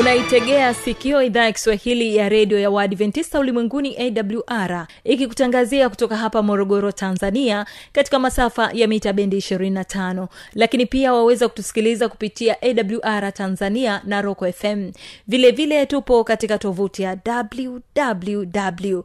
unaitegea 0.00 0.74
sikio 0.74 1.22
idhaa 1.22 1.44
ya 1.44 1.52
kiswahili 1.52 2.16
ya 2.16 2.28
redio 2.28 2.58
ya 2.60 2.70
waadventista 2.70 3.40
ulimwenguni 3.40 3.96
awr 3.98 4.86
ikikutangazia 5.04 5.88
kutoka 5.88 6.16
hapa 6.16 6.42
morogoro 6.42 6.92
tanzania 6.92 7.66
katika 7.92 8.18
masafa 8.18 8.70
ya 8.72 8.88
mita 8.88 9.12
bendi 9.12 9.36
25 9.36 10.26
lakini 10.54 10.86
pia 10.86 11.12
waweza 11.12 11.48
kutusikiliza 11.48 12.08
kupitia 12.08 12.56
awr 12.62 13.32
tanzania 13.32 14.02
na 14.04 14.22
roko 14.22 14.52
fm 14.52 14.90
vilevile 15.28 15.50
vile 15.50 15.86
tupo 15.86 16.24
katika 16.24 16.58
tovuti 16.58 17.02
ya 17.02 17.18
www 17.26 19.00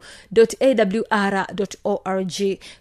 awr 0.60 1.46
org. 1.84 2.32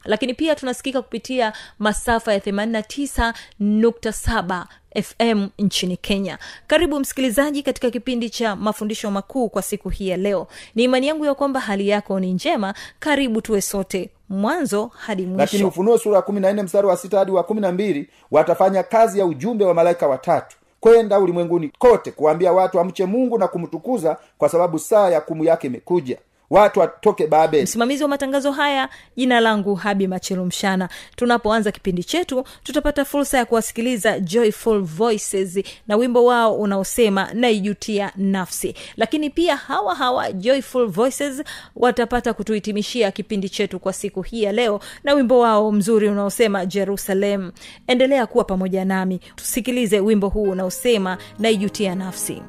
Lakini 0.05 0.33
pia 0.33 0.55
tunasikika 0.55 1.01
kupitia 1.01 1.53
masafa 1.79 2.33
ya 2.33 2.39
89.7 2.39 4.65
fm 5.03 5.47
nchini 5.59 5.97
kenya. 5.97 6.37
Karibu 6.67 6.99
msikilizaji 6.99 7.63
katika 7.63 7.91
kipindi 7.91 8.29
cha 8.29 8.55
mafundisho 8.55 9.11
makuu 9.11 9.49
kwa 9.49 9.61
siku 9.61 9.89
hii 9.89 10.07
ya 10.07 10.17
leo. 10.17 10.47
Ni 10.75 10.83
imani 10.83 11.07
yangu 11.07 11.25
ya 11.25 11.35
kwamba 11.35 11.59
hali 11.59 11.87
yako 11.89 12.19
ni 12.19 12.33
njema. 12.33 12.73
Karibu 12.99 13.41
tuwe 13.41 13.61
sote 13.61 14.09
mwanzo 14.29 14.91
hadi 14.95 15.25
lakini 15.37 15.63
ufunuo 15.63 15.97
sura 15.97 16.15
ya 16.15 16.21
kumi 16.21 16.39
na 16.39 16.53
nne 16.53 16.63
mstari 16.63 16.87
wa 16.87 16.97
sita 16.97 17.19
hadi 17.19 17.31
wa 17.31 17.43
kumi 17.43 17.61
na 17.61 17.71
mbili 17.71 18.09
watafanya 18.31 18.83
kazi 18.83 19.19
ya 19.19 19.25
ujumbe 19.25 19.65
wa 19.65 19.73
malaika 19.73 20.07
watatu 20.07 20.57
kwenda 20.79 21.19
ulimwenguni 21.19 21.71
kote 21.79 22.11
kuwaambia 22.11 22.53
watu 22.53 22.79
amche 22.79 23.05
mungu 23.05 23.37
na 23.37 23.47
kumtukuza 23.47 24.17
kwa 24.37 24.49
sababu 24.49 24.79
saa 24.79 25.09
ya 25.09 25.21
kumu 25.21 25.43
yake 25.43 25.67
imekuja 25.67 26.17
watu 26.49 26.79
watoke 26.79 27.27
babeli 27.27 27.63
msimamizi 27.63 28.03
wa 28.03 28.09
matangazo 28.09 28.51
haya 28.51 28.89
jina 29.17 29.39
langu 29.39 29.75
habi 29.75 30.07
machelumshana 30.07 30.89
tunapoanza 31.15 31.71
kipindi 31.71 32.03
chetu 32.03 32.43
tutapata 32.63 33.05
fursa 33.05 33.37
ya 33.37 33.45
kuwasikiliza 33.45 34.19
joyful 34.19 34.81
voices 34.81 35.59
na 35.87 35.95
wimbo 35.95 36.25
wao 36.25 36.55
unaosema 36.55 37.29
naijutia 37.33 38.11
nafsi. 38.15 38.75
Lakini 38.97 39.29
pia 39.29 39.55
hawa 39.55 39.95
hawa 39.95 40.31
joyful 40.31 40.87
voices 40.87 41.43
watapata 41.75 42.33
kutuhitimishia 42.33 43.11
kipindi 43.11 43.49
chetu 43.49 43.79
kwa 43.79 43.93
siku 43.93 44.21
hii 44.21 44.43
ya 44.43 44.51
leo 44.51 44.79
na 45.03 45.13
wimbo 45.13 45.39
wao 45.39 45.71
mzuri 45.71 46.09
unaosema 46.09 46.65
jerusalem. 46.65 47.51
Endelea 47.87 48.25
kuwa 48.27 48.43
pamoja 48.43 48.85
nami. 48.85 49.19
Tusikilize 49.35 49.99
wimbo 49.99 50.29
huu 50.29 50.43
unaosema 50.43 51.17
naijutia 51.39 51.95
nafsi 51.95 52.41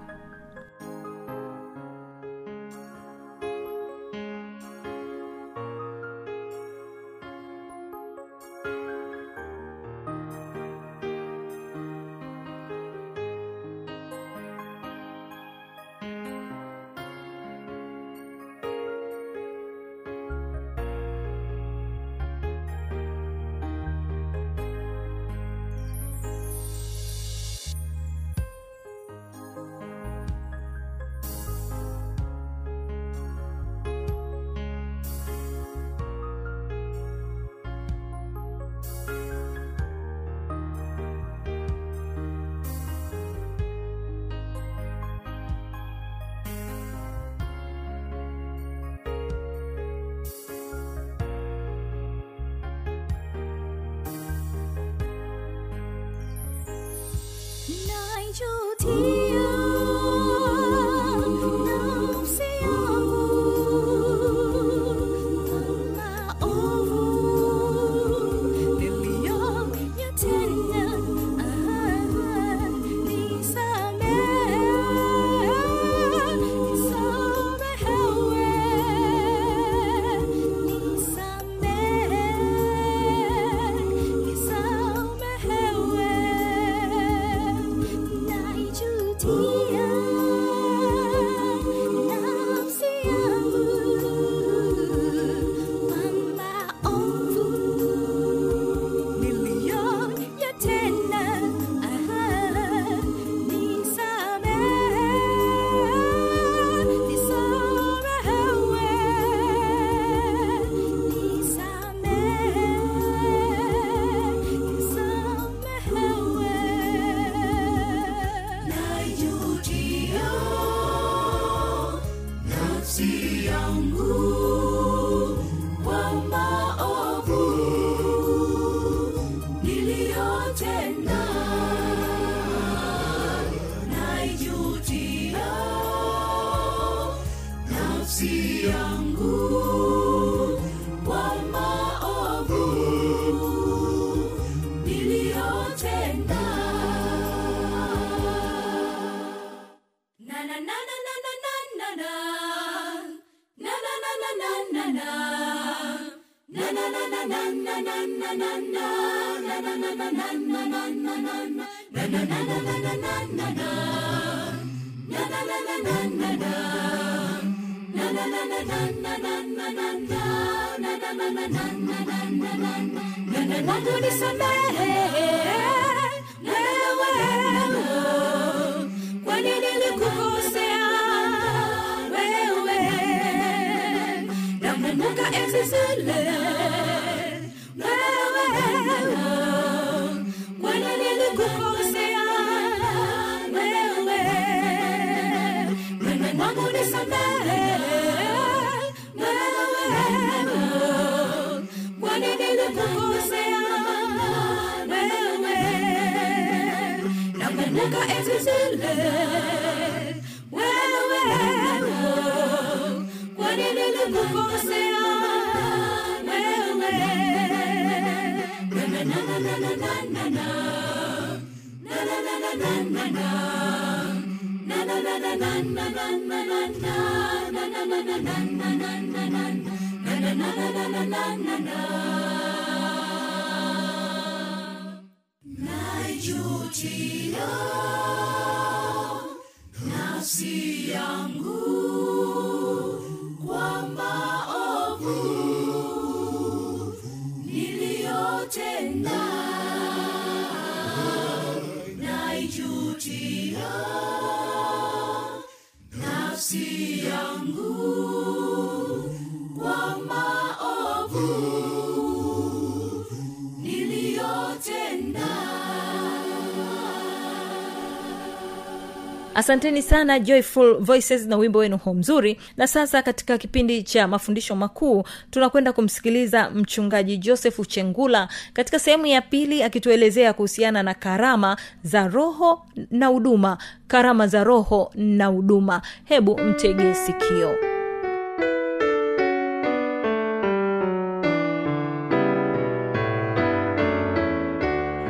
asanteni 269.36 269.82
sana 269.82 270.18
joyful 270.20 270.76
voices 270.80 271.26
na 271.26 271.36
wimbo 271.36 271.58
wenu 271.58 271.76
huu 271.76 271.94
mzuri. 271.94 272.40
Na 272.56 272.66
sasa 272.66 273.02
katika 273.02 273.38
kipindi 273.38 273.82
cha 273.82 274.08
mafundisho 274.08 274.56
makuu 274.56 275.04
tunakwenda 275.30 275.72
kumsikiliza 275.72 276.50
mchungaji 276.50 277.16
josefu 277.18 277.64
chengula 277.64 278.28
katika 278.52 278.78
sehemu 278.78 279.06
ya 279.06 279.22
pili 279.22 279.62
akituelezea 279.62 280.32
kuhusiana 280.32 280.82
na 280.82 280.94
karama 280.94 281.56
za 281.82 282.08
roho 282.08 282.66
na 282.90 283.06
huduma. 283.06 283.58
Karama 283.88 284.26
za 284.26 284.44
roho 284.44 284.90
na 284.94 285.26
huduma. 285.26 285.82
Hebu 286.04 286.38
mtege 286.38 286.94
sikio. 286.94 287.54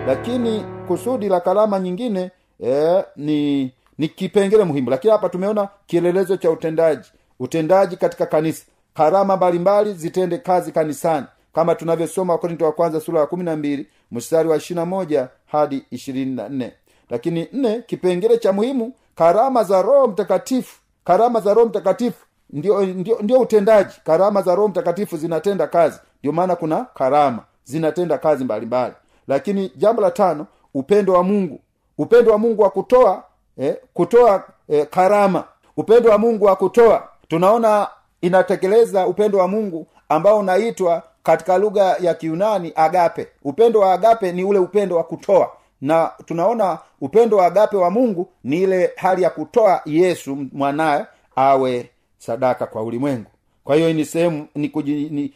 Lakini 0.07 0.65
kusudi 0.89 1.29
la 1.29 1.41
karama 1.41 1.79
nyingine 1.81 2.31
eh, 2.61 3.05
ni 3.17 3.73
ni 3.99 4.09
kipengele 4.09 4.65
muhimu. 4.65 4.91
Lakini 4.91 5.11
hapa 5.13 5.29
tumeona 5.29 5.69
kielelezo 5.87 6.37
cha 6.37 6.51
utendaji. 6.51 7.09
Utendaji 7.41 7.97
katika 7.97 8.27
kanisa. 8.27 8.65
Karama 8.95 9.37
mbalimbali 9.37 9.93
zitende 9.95 10.39
kazi 10.39 10.73
kanisani. 10.73 11.27
Kama 11.55 11.75
tunavyosoma 11.75 12.33
wakorinto 12.33 12.65
wa 12.65 12.73
kwanza 12.73 13.01
sura 13.01 13.21
ya 13.21 13.27
kumi 13.27 13.45
na 13.45 13.57
mbili 13.57 13.87
mstari 14.13 14.49
wa 14.49 14.57
ishirina 14.57 14.87
moja 14.87 15.29
hadi 15.47 15.85
ishirini 15.91 16.35
na 16.37 16.49
nne. 16.49 16.73
Lakini 17.11 17.49
nne 17.53 17.83
kipengele 17.87 18.39
cha 18.39 18.53
muhimu 18.53 18.93
karama 19.15 19.65
za 19.65 19.83
roho 19.83 20.07
mtakatifu. 20.07 20.81
Karama 21.05 21.41
za 21.41 21.55
roho 21.55 21.69
mtakatifu 21.69 22.27
ndio, 22.51 22.87
ndio, 22.87 23.19
ndio 23.23 23.41
utendaji. 23.41 23.95
Karama 24.05 24.43
za 24.43 24.55
roho 24.55 24.69
mtakatifu 24.69 25.17
zinatenda 25.17 25.67
kazi. 25.67 25.99
Ndio 26.21 26.33
maana 26.33 26.57
kuna 26.57 26.85
karama. 26.85 27.43
Zinatenda 27.65 28.19
kazi 28.19 28.45
mbalimbali. 28.45 28.95
Lakini 29.29 29.73
jambo 29.77 30.03
la 30.03 30.11
tano 30.11 30.47
upendo 30.75 31.13
wa 31.13 31.23
mungu. 31.23 31.61
Upendo 31.99 32.33
wa 32.33 32.39
mungu 32.39 32.63
wa 32.63 32.71
kutoa 32.71 33.25
eh, 33.59 33.77
kutoa 33.95 34.45
eh, 34.69 34.87
karama. 34.91 35.45
Upendo 35.77 36.11
wa 36.11 36.19
mungu 36.19 36.45
wa 36.45 36.57
kutoa. 36.57 37.09
Tunaona 37.29 37.89
inatekeleza 38.21 39.07
upendo 39.07 39.39
wa 39.39 39.49
mungu 39.49 39.87
ambao 40.09 40.39
unaitwa 40.39 41.03
katika 41.23 41.59
lugha 41.59 41.97
ya 42.01 42.15
kiunani 42.15 42.73
agape. 42.77 43.29
Upendo 43.45 43.81
wa 43.81 43.93
agape 43.93 44.33
ni 44.33 44.45
ule 44.45 44.59
upendo 44.59 44.97
wa 44.97 45.05
kutoa. 45.05 45.51
Na 45.81 46.11
tunaona 46.25 46.79
upendo 47.01 47.37
wa 47.37 47.47
agape 47.47 47.77
wa 47.77 47.91
mungu 47.91 48.29
ni 48.45 48.63
ile 48.63 48.91
hali 48.97 49.23
ya 49.23 49.31
kutoa 49.31 49.81
yesu 49.87 50.39
mwanaye 50.53 51.07
awe 51.37 51.91
sadaka 52.19 52.67
kwa 52.67 52.83
ulimwengu. 52.83 53.31
Kwa 53.65 53.77
hiyo 53.77 53.93
ni 53.93 54.05
sehemu 54.05 54.47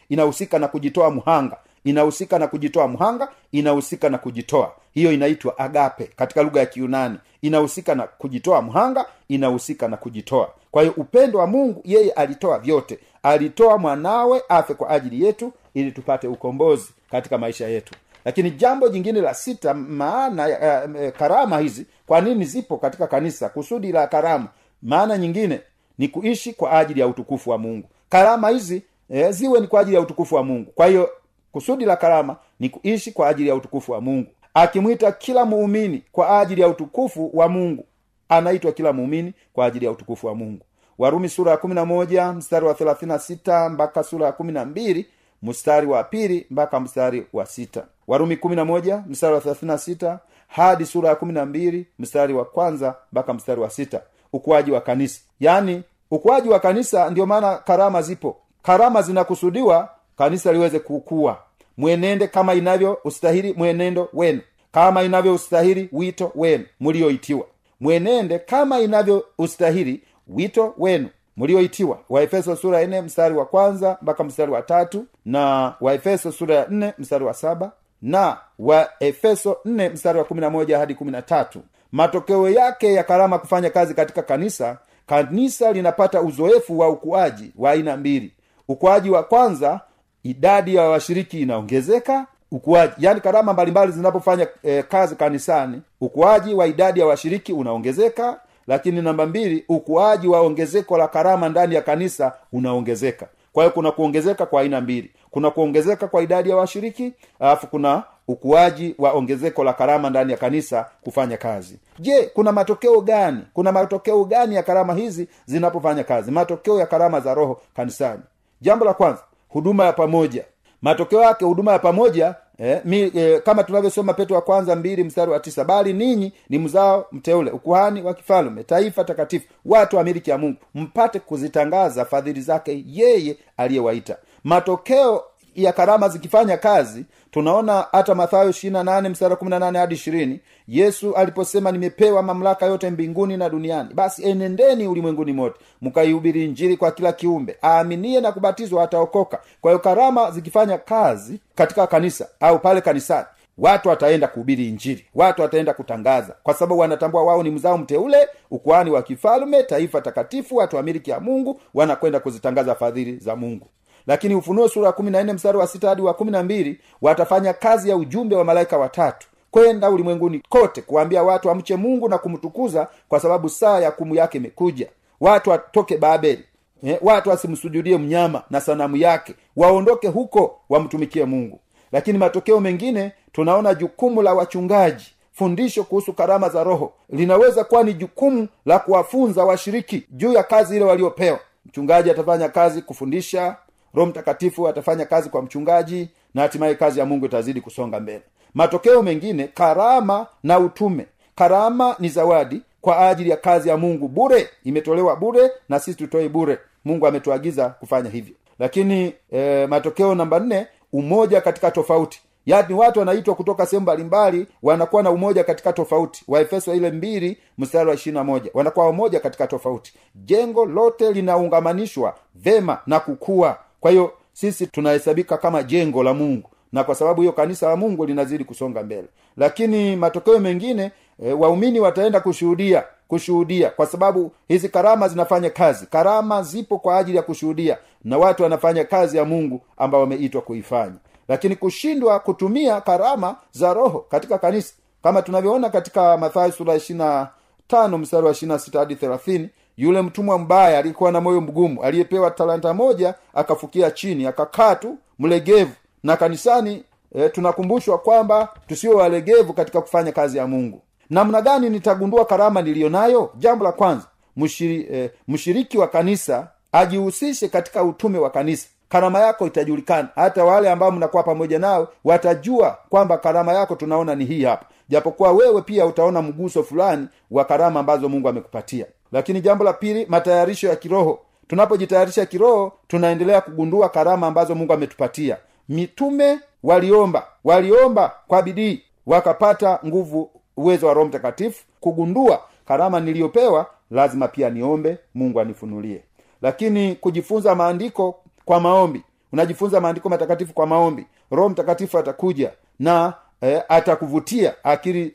inahusika 0.09 0.59
na 0.59 0.67
kujitoa 0.67 1.11
mhanga 1.11 1.57
inahusika 1.83 2.39
na 2.39 2.47
kujitoa 2.47 2.87
mhanga 2.87 3.27
inahusika 3.51 4.09
na 4.09 4.17
kujitoa. 4.17 4.71
Hiyo 4.93 5.11
inaitwa 5.11 5.59
agape 5.59 6.09
katika 6.15 6.43
lugha 6.43 6.59
ya 6.59 6.65
kiunani. 6.65 7.17
Inahusika 7.41 7.95
na 7.95 8.03
kujitoa 8.07 8.61
mhanga 8.61 9.05
inahusika 9.27 9.87
na 9.87 9.97
kujitoa. 9.97 10.49
Kwa 10.71 10.81
hiyo 10.81 10.93
upendo 10.97 11.39
wa 11.39 11.47
mungu 11.47 11.81
yeye 11.85 12.11
alitoa 12.11 12.59
vyote. 12.59 12.99
Alitoa 13.23 13.77
mwanawe 13.77 14.41
afe 14.49 14.73
kwa 14.73 14.89
ajili 14.89 15.25
yetu 15.25 15.53
ili 15.73 15.91
tupate 15.91 16.27
ukombozi 16.27 16.89
katika 17.11 17.37
maisha 17.37 17.67
yetu. 17.67 17.93
Lakini 18.25 18.51
jambo 18.51 18.89
jingine 18.89 19.21
la 19.21 19.33
sita 19.33 19.73
maana 19.73 20.47
ya 20.47 20.83
eh, 20.99 21.13
karama 21.19 21.59
hizi 21.59 21.85
kwa 22.07 22.21
nini 22.21 22.45
zipo 22.45 22.77
katika 22.77 23.07
kanisa? 23.07 23.49
Kusudi 23.49 23.91
la 23.91 24.07
karama. 24.07 24.47
Maana 24.81 25.17
nyingine 25.17 25.61
ni 25.97 26.07
kuishi 26.07 26.53
kwa 26.53 26.71
ajili 26.71 26.99
ya 26.99 27.07
utukufu 27.07 27.49
wa 27.49 27.57
mungu. 27.57 27.87
Karama 28.09 28.49
hizi 28.49 28.81
eh, 29.09 29.31
ziwe 29.31 29.59
ni 29.59 29.67
kwa 29.67 29.81
ajili 29.81 29.95
ya 29.95 30.01
utukufu 30.01 30.35
wa 30.35 30.43
mungu. 30.43 30.71
Kwa 30.75 30.87
hiyo 30.87 31.09
kusudi 31.51 31.85
la 31.85 31.95
karama 31.95 32.35
ni 32.59 32.69
kuishi 32.69 33.11
kwa 33.11 33.27
ajili 33.27 33.49
ya 33.49 33.55
utukufu 33.55 33.91
wa 33.91 34.01
mungu. 34.01 34.29
Akimwita 34.53 35.11
kila 35.11 35.45
muumini 35.45 36.03
kwa 36.11 36.39
ajili 36.39 36.61
ya 36.61 36.67
utukufu 36.67 37.31
wa 37.33 37.49
mungu 37.49 37.85
anaitwa 38.29 38.71
kila 38.71 38.93
muumini 38.93 39.33
kwa 39.53 39.65
ajili 39.65 39.85
ya 39.85 39.91
utukufu 39.91 40.27
wa 40.27 40.35
mungu. 40.35 40.61
Warumi 40.97 41.29
sura 41.29 41.51
ya 41.51 41.57
kumi 41.57 41.73
na 41.75 41.85
moja 41.85 42.33
mstari 42.33 42.65
wa 42.65 42.73
thelathini 42.73 43.11
na 43.11 43.19
sita 43.19 43.69
mpaka 43.69 44.03
sura 44.03 44.25
ya 44.25 44.31
kumi 44.31 44.51
na 44.51 44.65
mbili 44.65 45.05
mstari 45.43 45.87
wa 45.87 46.03
pili 46.03 46.45
mpaka 46.49 46.79
mstari 46.79 47.25
wa 47.33 47.45
sita. 47.45 47.83
Warumi 48.07 48.37
kumi 48.37 48.55
na 48.55 48.65
moja 48.65 49.03
mstari 49.07 49.33
wa 49.33 49.41
thelathini 49.41 49.71
na 49.71 49.77
sita 49.77 50.19
hadi 50.47 50.85
sura 50.85 51.09
ya 51.09 51.15
kumi 51.15 51.33
na 51.33 51.45
mbili 51.45 51.87
mstari 51.99 52.33
wa 52.33 52.45
kwanza 52.45 52.95
mpaka 53.11 53.33
mstari 53.33 53.61
wa 53.61 53.69
sita. 53.69 54.01
Ukuaji 54.33 54.71
wa 54.71 54.81
kanisa. 54.81 55.21
Yaani 55.39 55.83
ukuaji 56.11 56.49
wa 56.49 56.59
kanisa 56.59 57.09
ndiyo 57.09 57.25
maana 57.25 57.57
karama 57.57 58.01
zipo. 58.01 58.37
Karama 58.63 59.01
zinakusudiwa 59.01 59.89
kanisa 60.17 60.51
liweze 60.53 60.79
kukua 60.79 61.37
mwenende 61.77 62.27
kama 62.27 62.53
inavyo 62.53 62.97
ustahili 63.03 63.53
mwenendo 63.53 64.09
wenu. 64.13 64.41
Kama 64.71 65.03
inavyo 65.03 65.33
ustahili 65.33 65.89
wito 65.91 66.31
wenu 66.35 66.65
mlioitiwa 66.79 67.45
mwenende 67.81 68.39
kama 68.39 68.79
inavyo 68.79 69.25
ustahili 69.37 70.01
wito 70.27 70.73
wenu 70.77 71.09
mlioitiwa 71.37 71.99
waefeso 72.09 72.55
sura 72.55 72.81
ya 72.81 72.87
nne 72.87 73.01
mstari 73.01 73.35
wa 73.35 73.45
kwanza 73.45 73.97
mpaka 74.01 74.23
mstari 74.23 74.51
wa 74.51 74.61
tatu 74.61 75.05
na 75.25 75.73
waefeso 75.81 76.31
sura 76.31 76.55
ya 76.55 76.67
nne 76.69 76.93
mstari 76.97 77.25
wa 77.25 77.33
saba 77.33 77.71
na 78.01 78.37
waefeso 78.59 79.57
nne 79.65 79.89
mstari 79.89 80.19
wa 80.19 80.25
kumi 80.25 80.41
na 80.41 80.49
moja 80.49 80.77
hadi 80.77 80.95
kumi 80.95 81.11
na 81.11 81.21
tatu. 81.21 81.61
Matokeo 81.91 82.49
yake 82.49 82.93
ya 82.93 83.03
karama 83.03 83.39
kufanya 83.39 83.69
kazi 83.69 83.93
katika 83.93 84.21
kanisa 84.21 84.77
kanisa 85.07 85.71
linapata 85.71 86.21
uzoefu 86.21 86.79
wa 86.79 86.89
ukuaji 86.89 87.51
wa 87.57 87.71
aina 87.71 87.97
mbili. 87.97 88.31
Ukuaji 88.67 89.09
wa 89.09 89.23
kwanza 89.23 89.79
idadi 90.23 90.75
ya 90.75 90.83
washiriki 90.83 91.41
inaongezeka 91.41 92.25
ukuaji 92.51 92.93
yani 92.97 93.21
karama 93.21 93.53
mbalimbali 93.53 93.91
zinapofanya 93.91 94.47
e, 94.63 94.83
kazi 94.83 95.15
kanisani 95.15 95.81
ukuaji 96.01 96.53
wa 96.53 96.67
idadi 96.67 96.99
ya 96.99 97.05
washiriki 97.05 97.53
unaongezeka 97.53 98.39
lakini 98.67 99.01
namba 99.01 99.25
mbili 99.25 99.65
ukuaji 99.69 100.27
wa 100.27 100.39
ongezeko 100.41 100.97
la 100.97 101.07
karama 101.07 101.49
ndani 101.49 101.75
ya 101.75 101.81
kanisa 101.81 102.33
unaongezeka. 102.53 103.27
Kwa 103.53 103.63
hiyo 103.63 103.73
kuna 103.73 103.91
kuongezeka 103.91 104.45
kwa 104.45 104.61
aina 104.61 104.81
mbili. 104.81 105.11
Kuna 105.31 105.51
kuongezeka 105.51 106.07
kwa 106.07 106.21
idadi 106.21 106.49
ya 106.49 106.55
washiriki 106.55 107.13
alafu 107.39 107.67
kuna 107.67 108.03
ukuaji 108.27 108.95
wa 108.97 109.11
ongezeko 109.11 109.63
la 109.63 109.73
karama 109.73 110.09
ndani 110.09 110.31
ya 110.31 110.37
kanisa 110.37 110.85
kufanya 111.03 111.37
kazi. 111.37 111.79
Je 111.99 112.23
kuna 112.33 112.51
matokeo 112.51 113.01
gani? 113.01 113.39
Kuna 113.53 113.71
matokeo 113.71 114.23
gani 114.25 114.55
ya 114.55 114.63
karama 114.63 114.93
hizi 114.93 115.27
zinapofanya 115.45 116.03
kazi? 116.03 116.31
Matokeo 116.31 116.79
ya 116.79 116.85
karama 116.85 117.19
za 117.19 117.33
roho 117.33 117.61
kanisani? 117.75 118.21
Jambo 118.61 118.85
la 118.85 118.93
kwanza 118.93 119.21
huduma 119.53 119.85
ya 119.85 119.93
pamoja. 119.93 120.43
Matokeo 120.81 121.21
yake 121.21 121.45
huduma 121.45 121.71
ya 121.71 121.79
pamoja 121.79 122.35
eh, 122.57 122.81
mi, 122.85 123.11
eh, 123.15 123.41
kama 123.43 123.63
tunavyosoma 123.63 124.13
petro 124.13 124.35
wa 124.35 124.41
kwanza 124.41 124.75
mbili 124.75 125.03
mstari 125.03 125.31
wa 125.31 125.39
tisa 125.39 125.63
bali 125.63 125.93
ninyi 125.93 126.33
ni 126.49 126.57
mzao 126.59 127.07
mteule 127.11 127.51
ukuhani 127.51 128.01
wa 128.01 128.13
kifalume 128.13 128.63
taifa 128.63 129.03
takatifu 129.03 129.45
watu 129.65 129.97
wa 129.97 130.03
miliki 130.03 130.29
ya 130.29 130.37
mungu 130.37 130.57
mpate 130.75 131.19
kuzitangaza 131.19 132.05
fadhili 132.05 132.41
zake 132.41 132.83
yeye 132.87 133.37
aliyewaita. 133.57 134.17
Matokeo 134.43 135.23
ya 135.55 135.73
karama 135.73 136.09
zikifanya 136.09 136.57
kazi 136.57 137.05
tunaona 137.31 137.85
hata 137.91 138.15
mathayo 138.15 138.49
ishirina 138.49 138.83
nane 138.83 139.09
mstari 139.09 139.35
kumi 139.35 139.51
na 139.51 139.59
nane 139.59 139.79
hadi 139.79 139.95
ishirini 139.95 140.39
yesu 140.67 141.15
aliposema 141.15 141.71
nimepewa 141.71 142.23
mamlaka 142.23 142.65
yote 142.65 142.89
mbinguni 142.89 143.37
na 143.37 143.49
duniani. 143.49 143.93
Basi 143.93 144.23
enendeni 144.23 144.87
ulimwenguni 144.87 145.33
mote 145.33 145.59
mkaihubiri 145.81 146.47
njiri 146.47 146.77
kwa 146.77 146.91
kila 146.91 147.13
kiumbe. 147.13 147.57
Aaminie 147.63 148.21
na 148.21 148.31
kubatizwa 148.31 148.83
ataokoka. 148.83 149.39
Kwa 149.61 149.71
hiyo 149.71 149.79
karama 149.79 150.31
zikifanya 150.31 150.77
kazi 150.77 151.39
katika 151.55 151.87
kanisa 151.87 152.27
au 152.39 152.59
pale 152.59 152.81
kanisani 152.81 153.25
watu 153.57 153.89
wataenda 153.89 154.27
kuhubiri 154.27 154.67
injili 154.69 155.05
watu 155.15 155.41
wataenda 155.41 155.73
kutangaza 155.73 156.35
kwa 156.43 156.53
sababu 156.53 156.79
wanatambua 156.79 157.23
wao 157.23 157.43
ni 157.43 157.49
mzao 157.49 157.77
mteule 157.77 158.27
ukuani 158.51 158.89
wa 158.91 159.01
kifalume 159.03 159.63
taifa 159.63 160.01
takatifu 160.01 160.55
watu 160.55 160.75
wa 160.75 160.83
miliki 160.83 161.11
ya 161.11 161.19
mungu 161.19 161.61
wanakwenda 161.73 162.19
kuzitangaza 162.19 162.75
fadhili 162.75 163.17
za 163.17 163.35
mungu 163.35 163.67
lakini 164.07 164.35
ufunuo 164.35 164.67
sura 164.69 164.87
ya 164.87 164.91
kumi 164.93 165.11
na 165.11 165.23
nne 165.23 165.33
mstari 165.33 165.57
wa 165.57 165.67
sita 165.67 165.89
hadi 165.89 166.01
wa 166.01 166.13
kumi 166.13 166.31
na 166.31 166.43
mbili 166.43 166.79
watafanya 167.01 167.53
kazi 167.53 167.89
ya 167.89 167.95
ujumbe 167.97 168.35
wa 168.35 168.43
malaika 168.43 168.77
watatu. 168.77 169.27
Kwenda 169.51 169.89
ulimwenguni 169.89 170.43
kote 170.49 170.81
kuambia 170.81 171.23
watu 171.23 171.49
amche 171.51 171.75
mungu 171.75 172.09
na 172.09 172.17
kumtukuza 172.17 172.87
kwa 173.09 173.19
sababu 173.19 173.49
saa 173.49 173.79
ya 173.79 173.91
kumu 173.91 174.15
yake 174.15 174.37
imekuja. 174.37 174.87
Watu 175.19 175.49
watoke 175.49 175.97
babeli 175.97 176.43
eh, 176.83 176.97
watu 177.01 177.29
wasimsujudie 177.29 177.97
mnyama 177.97 178.43
na 178.49 178.61
sanamu 178.61 178.97
yake 178.97 179.35
waondoke 179.55 180.07
huko 180.07 180.59
wamtumikie 180.69 181.25
mungu. 181.25 181.59
Lakini 181.91 182.17
matokeo 182.17 182.59
mengine 182.59 183.11
tunaona 183.31 183.73
jukumu 183.73 184.21
la 184.21 184.33
wachungaji 184.33 185.05
fundisho 185.33 185.83
kuhusu 185.83 186.13
karama 186.13 186.49
za 186.49 186.63
roho. 186.63 186.93
Linaweza 187.09 187.63
kuwa 187.63 187.83
ni 187.83 187.93
jukumu 187.93 188.47
la 188.65 188.79
kuwafunza 188.79 189.45
washiriki 189.45 190.03
juu 190.09 190.33
ya 190.33 190.43
kazi 190.43 190.75
ile 190.75 190.85
waliopewa. 190.85 191.39
Mchungaji 191.65 192.11
atafanya 192.11 192.49
kazi 192.49 192.81
kufundisha 192.81 193.55
roho 193.93 194.09
mtakatifu 194.09 194.67
atafanya 194.67 195.05
kazi 195.05 195.29
kwa 195.29 195.41
mchungaji 195.41 196.09
na 196.33 196.41
hatimaye 196.41 196.75
kazi 196.75 196.99
ya 196.99 197.05
mungu 197.05 197.25
itazidi 197.25 197.61
kusonga 197.61 197.99
mbele. 197.99 198.21
Matokeo 198.53 199.01
mengine 199.03 199.47
karama 199.47 200.27
na 200.43 200.59
utume. 200.59 201.07
Karama 201.35 201.95
ni 201.99 202.09
zawadi 202.09 202.61
kwa 202.81 203.09
ajili 203.09 203.29
ya 203.29 203.37
kazi 203.37 203.69
ya 203.69 203.77
mungu 203.77 204.07
bure. 204.07 204.49
Imetolewa 204.63 205.15
bure 205.15 205.51
na 205.69 205.79
sisi 205.79 205.97
tutoe 205.97 206.29
bure. 206.29 206.59
Mungu 206.85 207.07
ametuagiza 207.07 207.69
kufanya 207.69 208.09
hivyo. 208.09 208.35
Lakini 208.59 209.13
e, 209.31 209.67
matokeo 209.67 210.15
namba 210.15 210.39
nne 210.39 210.67
umoja 210.93 211.41
katika 211.41 211.71
tofauti. 211.71 212.21
Yaani 212.45 212.73
watu 212.73 212.99
wanaitwa 212.99 213.35
kutoka 213.35 213.65
sehemu 213.65 213.83
mbalimbali 213.83 214.47
wanakuwa 214.63 215.03
na 215.03 215.11
umoja 215.11 215.43
katika 215.43 215.73
tofauti. 215.73 216.23
Waefeso 216.27 216.73
ile 216.73 216.91
mbili 216.91 217.37
mstari 217.57 217.89
wa 217.89 217.95
ishirina 217.95 218.23
moja. 218.23 218.51
Wanakuwa 218.53 218.89
umoja 218.89 219.19
katika 219.19 219.47
tofauti. 219.47 219.93
Jengo 220.15 220.65
lote 220.65 221.11
linaungamanishwa 221.13 222.15
vema 222.35 222.77
na 222.87 222.99
kukua 222.99 223.57
kwa 223.81 223.91
hiyo 223.91 224.11
sisi 224.33 224.67
tunahesabika 224.67 225.37
kama 225.37 225.63
jengo 225.63 226.03
la 226.03 226.13
mungu 226.13 226.49
na 226.71 226.83
kwa 226.83 226.95
sababu 226.95 227.21
hiyo 227.21 227.33
kanisa 227.33 227.69
la 227.69 227.75
mungu 227.75 228.05
linazidi 228.05 228.43
kusonga 228.43 228.83
mbele. 228.83 229.07
Lakini 229.37 229.95
matokeo 229.95 230.39
mengine 230.39 230.91
e, 231.23 231.33
waumini 231.33 231.79
wataenda 231.79 232.19
kushuhudia 232.19 232.83
kushuhudia 233.07 233.69
kwa 233.69 233.85
sababu 233.85 234.31
hizi 234.47 234.69
karama 234.69 235.07
zinafanya 235.07 235.49
kazi. 235.49 235.85
Karama 235.85 236.43
zipo 236.43 236.79
kwa 236.79 236.97
ajili 236.97 237.17
ya 237.17 237.23
kushuhudia 237.23 237.77
na 238.03 238.17
watu 238.17 238.43
wanafanya 238.43 238.83
kazi 238.83 239.17
ya 239.17 239.25
mungu 239.25 239.61
ambao 239.77 240.01
wameitwa 240.01 240.41
kuifanya. 240.41 240.95
Lakini 241.27 241.55
kushindwa 241.55 242.19
kutumia 242.19 242.81
karama 242.81 243.35
za 243.51 243.73
roho 243.73 244.05
katika 244.09 244.37
kanisa 244.37 244.73
kama 245.03 245.21
tunavyoona 245.21 245.69
katika 245.69 246.17
mathayo 246.17 246.51
sura 246.51 246.75
ishirina 246.75 247.27
tano 247.67 247.97
mstari 247.97 248.25
wa 248.25 248.31
ishirina 248.31 248.59
sita 248.59 248.79
hadi 248.79 248.95
thelathini 248.95 249.49
yule 249.77 250.01
mtumwa 250.01 250.37
mbaya 250.37 250.79
aliyekuwa 250.79 251.11
na 251.11 251.21
moyo 251.21 251.41
mgumu 251.41 251.83
aliyepewa 251.83 252.31
talanta 252.31 252.73
moja 252.73 253.13
akafukia 253.33 253.91
chini 253.91 254.27
akakaa 254.27 254.75
tu 254.75 254.97
mlegevu. 255.19 255.71
Na 256.03 256.17
kanisani 256.17 256.83
e, 257.15 257.29
tunakumbushwa 257.29 257.97
kwamba 257.97 258.49
tusiwe 258.67 258.95
walegevu 258.95 259.53
katika 259.53 259.81
kufanya 259.81 260.11
kazi 260.11 260.37
ya 260.37 260.47
mungu. 260.47 260.81
Namna 261.09 261.41
gani 261.41 261.69
nitagundua 261.69 262.25
karama 262.25 262.61
niliyo 262.61 262.89
nayo 262.89 263.31
jambo 263.37 263.65
la 263.65 263.71
kwanza 263.71 264.05
mshiri, 264.37 264.87
e, 264.93 265.11
mshiriki 265.27 265.77
wa 265.77 265.87
kanisa 265.87 266.47
ajihusishe 266.71 267.47
katika 267.47 267.83
utume 267.83 268.17
wa 268.19 268.29
kanisa. 268.29 268.67
Karama 268.89 269.19
yako 269.19 269.47
itajulikana. 269.47 270.07
Hata 270.15 270.43
wale 270.45 270.69
ambao 270.71 270.91
mnakuwa 270.91 271.23
pamoja 271.23 271.59
nao 271.59 271.87
watajua 272.03 272.77
kwamba 272.89 273.17
karama 273.17 273.53
yako 273.53 273.75
tunaona 273.75 274.15
ni 274.15 274.25
hii 274.25 274.43
hapa. 274.43 274.65
Japokuwa 274.89 275.31
wewe 275.31 275.61
pia 275.61 275.85
utaona 275.85 276.21
mguso 276.21 276.63
fulani 276.63 277.07
wa 277.31 277.45
karama 277.45 277.79
ambazo 277.79 278.09
mungu 278.09 278.29
amekupatia 278.29 278.85
lakini 279.11 279.41
jambo 279.41 279.63
la 279.63 279.73
pili 279.73 280.05
matayarisho 280.09 280.67
ya 280.67 280.75
kiroho. 280.75 281.19
Tunapojitayarisha 281.47 282.25
kiroho 282.25 282.73
tunaendelea 282.87 283.41
kugundua 283.41 283.89
karama 283.89 284.27
ambazo 284.27 284.55
mungu 284.55 284.73
ametupatia. 284.73 285.37
Mitume 285.69 286.39
waliomba 286.63 287.27
waliomba 287.43 288.11
kwa 288.27 288.41
bidii 288.41 288.83
wakapata 289.05 289.79
nguvu 289.85 290.31
uwezo 290.57 290.87
wa 290.87 290.93
roho 290.93 291.07
mtakatifu. 291.07 291.63
Kugundua 291.79 292.41
karama 292.67 292.99
niliyopewa 292.99 293.65
lazima 293.91 294.27
pia 294.27 294.49
niombe 294.49 294.97
mungu 295.15 295.39
anifunulie. 295.39 296.03
Lakini 296.41 296.95
kujifunza 296.95 297.55
maandiko 297.55 298.19
kwa 298.45 298.59
maombi. 298.59 299.03
Unajifunza 299.33 299.81
maandiko 299.81 300.09
matakatifu 300.09 300.53
kwa 300.53 300.67
maombi. 300.67 301.05
Roho 301.31 301.49
mtakatifu 301.49 301.97
atakuja 301.97 302.51
na 302.79 303.13
eh, 303.41 303.63
atakuvutia 303.69 304.53
akili 304.63 305.13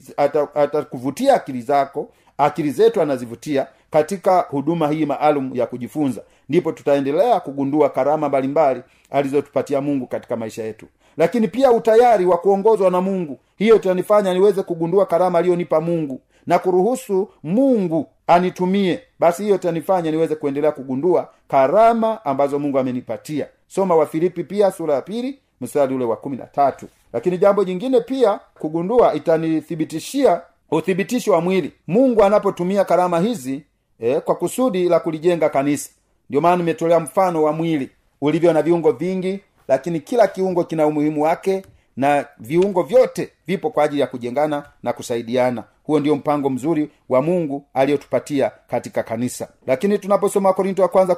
atakuvutia 0.54 1.34
akili 1.34 1.62
zako 1.62 2.08
akili 2.38 2.70
zetu 2.70 3.02
anazivutia 3.02 3.66
katika 3.90 4.40
huduma 4.40 4.88
hii 4.88 5.06
maalum 5.06 5.50
ya 5.54 5.66
kujifunza 5.66 6.22
ndipo 6.48 6.72
tutaendelea 6.72 7.40
kugundua 7.40 7.88
karama 7.88 8.28
mbalimbali 8.28 8.82
alizotupatia 9.10 9.80
mungu 9.80 10.06
katika 10.06 10.36
maisha 10.36 10.64
yetu. 10.64 10.86
Lakini 11.16 11.48
pia 11.48 11.72
utayari 11.72 12.26
wa 12.26 12.38
kuongozwa 12.38 12.90
na 12.90 13.00
mungu 13.00 13.38
hiyo 13.56 13.76
itanifanya 13.76 14.34
niweze 14.34 14.62
kugundua 14.62 15.06
karama 15.06 15.38
aliyonipa 15.38 15.80
mungu 15.80 16.20
na 16.46 16.58
kuruhusu 16.58 17.28
mungu 17.42 18.06
anitumie. 18.26 19.00
Basi 19.18 19.42
hiyo 19.42 19.54
itanifanya 19.56 20.10
niweze 20.10 20.34
kuendelea 20.34 20.72
kugundua 20.72 21.28
karama 21.48 22.24
ambazo 22.24 22.58
mungu 22.58 22.78
amenipatia. 22.78 23.46
Soma 23.66 23.96
wafilipi 23.96 24.44
pia 24.44 24.70
sura 24.70 24.94
ya 24.94 25.02
pili 25.02 25.38
mstari 25.60 25.94
ule 25.94 26.04
wa 26.04 26.16
kumi 26.16 26.36
na 26.36 26.46
tatu. 26.46 26.86
Lakini 27.12 27.38
jambo 27.38 27.64
jingine 27.64 28.00
pia 28.00 28.40
kugundua 28.58 29.14
itanithibitishia 29.14 30.40
uthibitisho 30.70 31.32
wa 31.32 31.40
mwili. 31.40 31.72
Mungu 31.86 32.24
anapotumia 32.24 32.84
karama 32.84 33.20
hizi 33.20 33.62
eh, 34.00 34.20
kwa 34.20 34.34
kusudi 34.34 34.88
la 34.88 35.00
kulijenga 35.00 35.48
kanisa. 35.48 35.90
Ndio 36.30 36.40
maana 36.40 36.56
nimetolea 36.56 37.00
mfano 37.00 37.42
wa 37.42 37.52
mwili. 37.52 37.90
Ulivyo 38.20 38.52
na 38.52 38.62
viungo 38.62 38.92
vingi 38.92 39.40
lakini 39.68 40.00
kila 40.00 40.26
kiungo 40.28 40.64
kina 40.64 40.86
umuhimu 40.86 41.22
wake 41.22 41.62
na 41.96 42.26
viungo 42.38 42.82
vyote 42.82 43.32
vipo 43.46 43.70
kwa 43.70 43.84
ajili 43.84 44.00
ya 44.00 44.06
kujengana 44.06 44.64
na 44.82 44.92
kusaidiana. 44.92 45.64
Huo 45.84 46.00
ndio 46.00 46.16
mpango 46.16 46.50
mzuri 46.50 46.90
wa 47.08 47.22
mungu 47.22 47.64
aliyotupatia 47.74 48.50
katika 48.68 49.02
kanisa. 49.02 49.48
Lakini 49.66 49.98
tunaposoma 49.98 50.52
korinto 50.52 50.82
wa 50.82 50.88
kwanza 50.88 51.16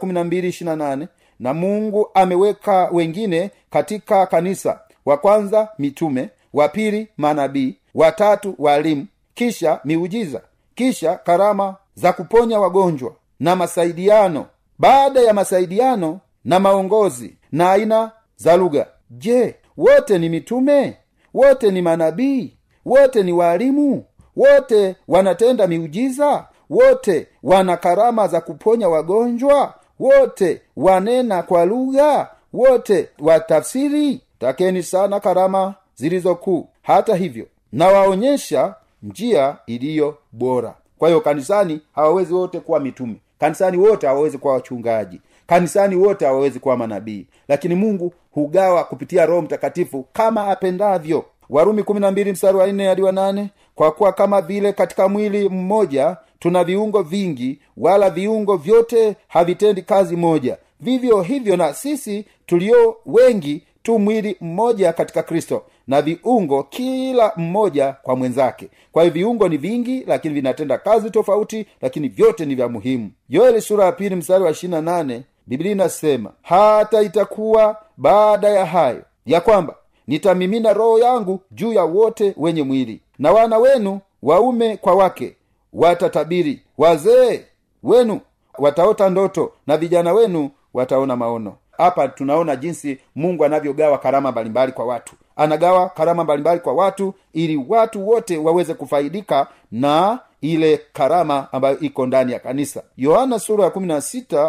na 1.40 1.54
mungu 1.54 2.08
ameweka 2.14 2.88
wengine 2.92 3.50
katika 3.70 4.26
kanisa. 4.26 4.80
Wa 5.04 5.16
kwanza 5.16 5.68
mitume. 5.78 6.30
Wa 6.52 6.68
pili 6.68 7.08
manabii. 7.16 7.76
Watatu 7.94 8.54
walimu. 8.58 9.06
Kisha 9.34 9.80
miujiza. 9.84 10.40
Kisha 10.74 11.16
karama 11.16 11.76
za 11.98 12.12
kuponya 12.12 12.60
wagonjwa 12.60 13.12
na 13.40 13.56
masaidiano 13.56 14.46
baada 14.78 15.20
ya 15.20 15.34
masaidiano 15.34 16.20
na 16.44 16.60
maongozi 16.60 17.36
na 17.52 17.70
aina 17.72 18.12
za 18.36 18.56
lugha. 18.56 18.86
Je 19.10 19.54
wote 19.76 20.18
ni 20.18 20.28
mitume? 20.28 20.96
Wote 21.34 21.70
ni 21.70 21.82
manabii? 21.82 22.56
Wote 22.84 23.22
ni 23.22 23.32
waalimu 23.32 24.04
wote 24.36 24.96
wanatenda 25.08 25.66
miujiza? 25.66 26.46
Wote 26.70 27.26
wana 27.42 27.76
karama 27.76 28.28
za 28.28 28.40
kuponya 28.40 28.88
wagonjwa? 28.88 29.74
Wote 29.98 30.62
wanena 30.76 31.42
kwa 31.42 31.64
lugha? 31.64 32.28
Wote 32.52 33.08
watafsiri? 33.18 34.20
Takeni 34.38 34.82
sana 34.82 35.20
karama 35.20 35.74
zilizokuu. 35.94 36.68
Hata 36.82 37.16
hivyo 37.16 37.46
nawaonyesha 37.72 38.74
njia 39.02 39.56
iliyo 39.66 40.18
bora 40.32 40.74
kwa 40.98 41.08
hiyo 41.08 41.20
kanisani 41.20 41.80
hawawezi 41.94 42.34
wote 42.34 42.60
kuwa 42.60 42.80
mitume. 42.80 43.14
Kanisani 43.38 43.76
wote 43.76 44.06
hawawezi 44.06 44.38
kuwa 44.38 44.54
wachungaji. 44.54 45.20
Kanisani 45.46 45.96
wote 45.96 46.26
hawawezi 46.26 46.58
kuwa 46.60 46.76
manabii. 46.76 47.26
Lakini 47.48 47.74
mungu 47.74 48.12
hugawa 48.30 48.84
kupitia 48.84 49.26
roho 49.26 49.42
mtakatifu 49.42 50.06
kama 50.12 50.46
apendavyo. 50.46 51.24
Warumi 51.50 51.84
mstari 52.32 52.56
wa 52.58 52.66
nne 52.66 52.86
hadi 52.86 53.02
wa 53.02 53.12
nane 53.12 53.50
kwa 53.74 53.92
kuwa 53.92 54.12
kama 54.12 54.40
vile 54.42 54.72
katika 54.72 55.08
mwili 55.08 55.48
mmoja 55.48 56.16
tuna 56.38 56.64
viungo 56.64 57.02
vingi 57.02 57.60
wala 57.76 58.10
viungo 58.10 58.56
vyote 58.56 59.16
havitendi 59.28 59.82
kazi 59.82 60.16
moja. 60.16 60.56
Vivyo 60.80 61.22
hivyo 61.22 61.56
na 61.56 61.74
sisi 61.74 62.24
tulio 62.46 62.96
wengi 63.06 63.62
tu 63.82 63.98
mwili 63.98 64.36
mmoja 64.40 64.92
katika 64.92 65.22
kristo 65.22 65.62
na 65.88 66.02
viungo 66.02 66.62
kila 66.62 67.32
mmoja 67.36 67.92
kwa 68.02 68.16
mwenzake. 68.16 68.68
Kwa 68.92 69.02
hiyo 69.02 69.14
viungo 69.14 69.48
ni 69.48 69.56
vingi 69.56 70.04
lakini 70.06 70.34
vinatenda 70.34 70.78
kazi 70.78 71.10
tofauti 71.10 71.66
lakini 71.80 72.08
vyote 72.08 72.46
ni 72.46 72.54
vya 72.54 72.68
muhimu. 72.68 73.10
Yoeli 73.28 73.60
sura 73.60 73.84
ya 73.84 73.92
pili 73.92 74.14
mstari 74.16 74.44
wa 74.44 74.50
ishirina 74.50 74.80
nane 74.80 75.22
biblia 75.46 75.72
inasema 75.72 76.32
hata 76.42 77.02
itakuwa 77.02 77.76
baada 77.96 78.48
ya 78.48 78.66
hayo 78.66 79.02
ya 79.26 79.40
kwamba 79.40 79.74
nitamimina 80.06 80.72
roho 80.72 80.98
yangu 80.98 81.40
juu 81.50 81.72
ya 81.72 81.84
wote 81.84 82.34
wenye 82.36 82.62
mwili 82.62 83.00
na 83.18 83.32
wana 83.32 83.58
wenu 83.58 84.00
waume 84.22 84.76
kwa 84.76 84.94
wake 84.94 85.36
watatabiri. 85.72 86.62
Wazee 86.78 87.40
wenu 87.82 88.20
wataota 88.58 89.10
ndoto 89.10 89.52
na 89.66 89.76
vijana 89.76 90.12
wenu 90.12 90.50
wataona 90.74 91.16
maono. 91.16 91.56
Hapa 91.70 92.08
tunaona 92.08 92.56
jinsi 92.56 92.98
mungu 93.14 93.44
anavyogawa 93.44 93.98
karama 93.98 94.32
mbalimbali 94.32 94.72
kwa 94.72 94.84
watu 94.86 95.14
anagawa 95.38 95.88
karama 95.88 96.24
mbalimbali 96.24 96.60
kwa 96.60 96.72
watu 96.72 97.14
ili 97.32 97.64
watu 97.68 98.08
wote 98.08 98.38
waweze 98.38 98.74
kufaidika 98.74 99.46
na 99.72 100.18
ile 100.40 100.80
karama 100.92 101.52
ambayo 101.52 101.78
iko 101.80 102.06
ndani 102.06 102.32
ya 102.32 102.38
kanisa. 102.38 102.82
Yohana 102.96 103.38
sura 103.38 103.64
ya 103.64 103.70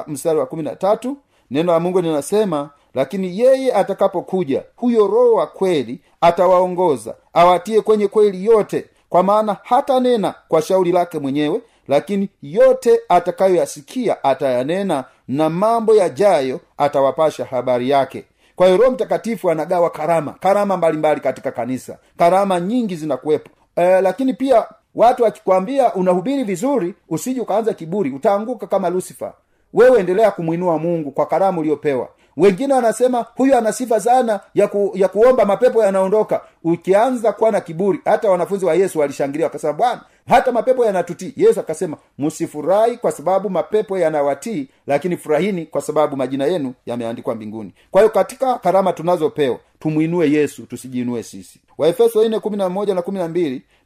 mstari 0.07 0.39
wa 0.39 0.45
tatu 0.75 1.17
neno 1.51 1.71
la 1.73 1.79
mungu 1.79 2.01
linasema 2.01 2.69
lakini 2.93 3.39
yeye 3.39 3.73
atakapokuja 3.73 4.63
huyo 4.75 5.07
roho 5.07 5.33
wa 5.33 5.47
kweli 5.47 5.99
atawaongoza 6.21 7.15
awatie 7.33 7.81
kwenye 7.81 8.07
kweli 8.07 8.45
yote 8.45 8.85
kwa 9.09 9.23
maana 9.23 9.57
hata 9.63 9.99
nena 9.99 10.35
kwa 10.47 10.61
shauri 10.61 10.91
lake 10.91 11.19
mwenyewe 11.19 11.61
lakini 11.87 12.29
yote 12.41 12.99
atakayoyasikia 13.09 14.23
atayanena 14.23 15.03
na 15.27 15.49
mambo 15.49 15.95
yajayo 15.95 16.59
atawapasha 16.77 17.45
habari 17.45 17.89
yake 17.89 18.23
kwa 18.59 18.67
hiyo 18.67 18.77
roho 18.77 18.91
mtakatifu 18.91 19.51
anagawa 19.51 19.89
karama 19.89 20.31
karama 20.39 20.77
mbalimbali 20.77 21.21
katika 21.21 21.51
kanisa. 21.51 21.97
Karama 22.17 22.59
nyingi 22.59 22.95
zinakuwepo. 22.95 23.49
E, 23.75 24.01
lakini 24.01 24.33
pia 24.33 24.65
watu 24.95 25.23
wakikwambia 25.23 25.93
unahubiri 25.93 26.43
vizuri 26.43 26.95
usije 27.09 27.41
ukaanza 27.41 27.73
kiburi 27.73 28.11
utaanguka 28.11 28.67
kama 28.67 28.89
lusifa 28.89 29.33
wewe 29.73 29.99
endelea 29.99 30.31
kumwinua 30.31 30.77
mungu 30.77 31.11
kwa 31.11 31.25
karamu 31.25 31.59
uliyopewa. 31.59 32.09
Wengine 32.37 32.73
wanasema 32.73 33.25
huyu 33.35 33.57
ana 33.57 33.73
sifa 33.73 33.99
sana 33.99 34.39
ya, 34.53 34.67
ku, 34.67 34.91
ya 34.95 35.07
kuomba 35.07 35.45
mapepo 35.45 35.83
yanaondoka. 35.83 36.41
Ukianza 36.63 37.31
kuwa 37.31 37.51
na 37.51 37.61
kiburi 37.61 37.99
hata 38.05 38.29
wanafunzi 38.29 38.65
wa 38.65 38.73
yesu 38.75 38.99
walishangilia 38.99 39.45
wakasema 39.47 39.73
bwana 39.73 40.01
hata 40.29 40.51
mapepo 40.51 40.85
yanatutii. 40.85 41.33
Yesu 41.37 41.59
akasema 41.59 41.97
msifurahi 42.19 42.97
kwa 42.97 43.11
sababu 43.11 43.49
mapepo 43.49 43.97
yanawatii 43.99 44.67
lakini 44.87 45.17
furahini 45.17 45.65
kwa 45.65 45.81
sababu 45.81 46.17
majina 46.17 46.45
yenu 46.45 46.73
yameandikwa 46.85 47.35
mbinguni. 47.35 47.73
Kwa 47.91 48.01
hiyo 48.01 48.13
katika 48.13 48.57
karama 48.57 48.93
tunazopewa 48.93 49.59
tumwinue 49.79 50.31
yesu 50.31 50.65
tusijiinue 50.65 51.23
sisi. 51.23 51.59
Waefeso 51.77 52.23
ine 52.23 52.39
na 52.57 52.69
moja 52.69 52.95
na 52.95 53.03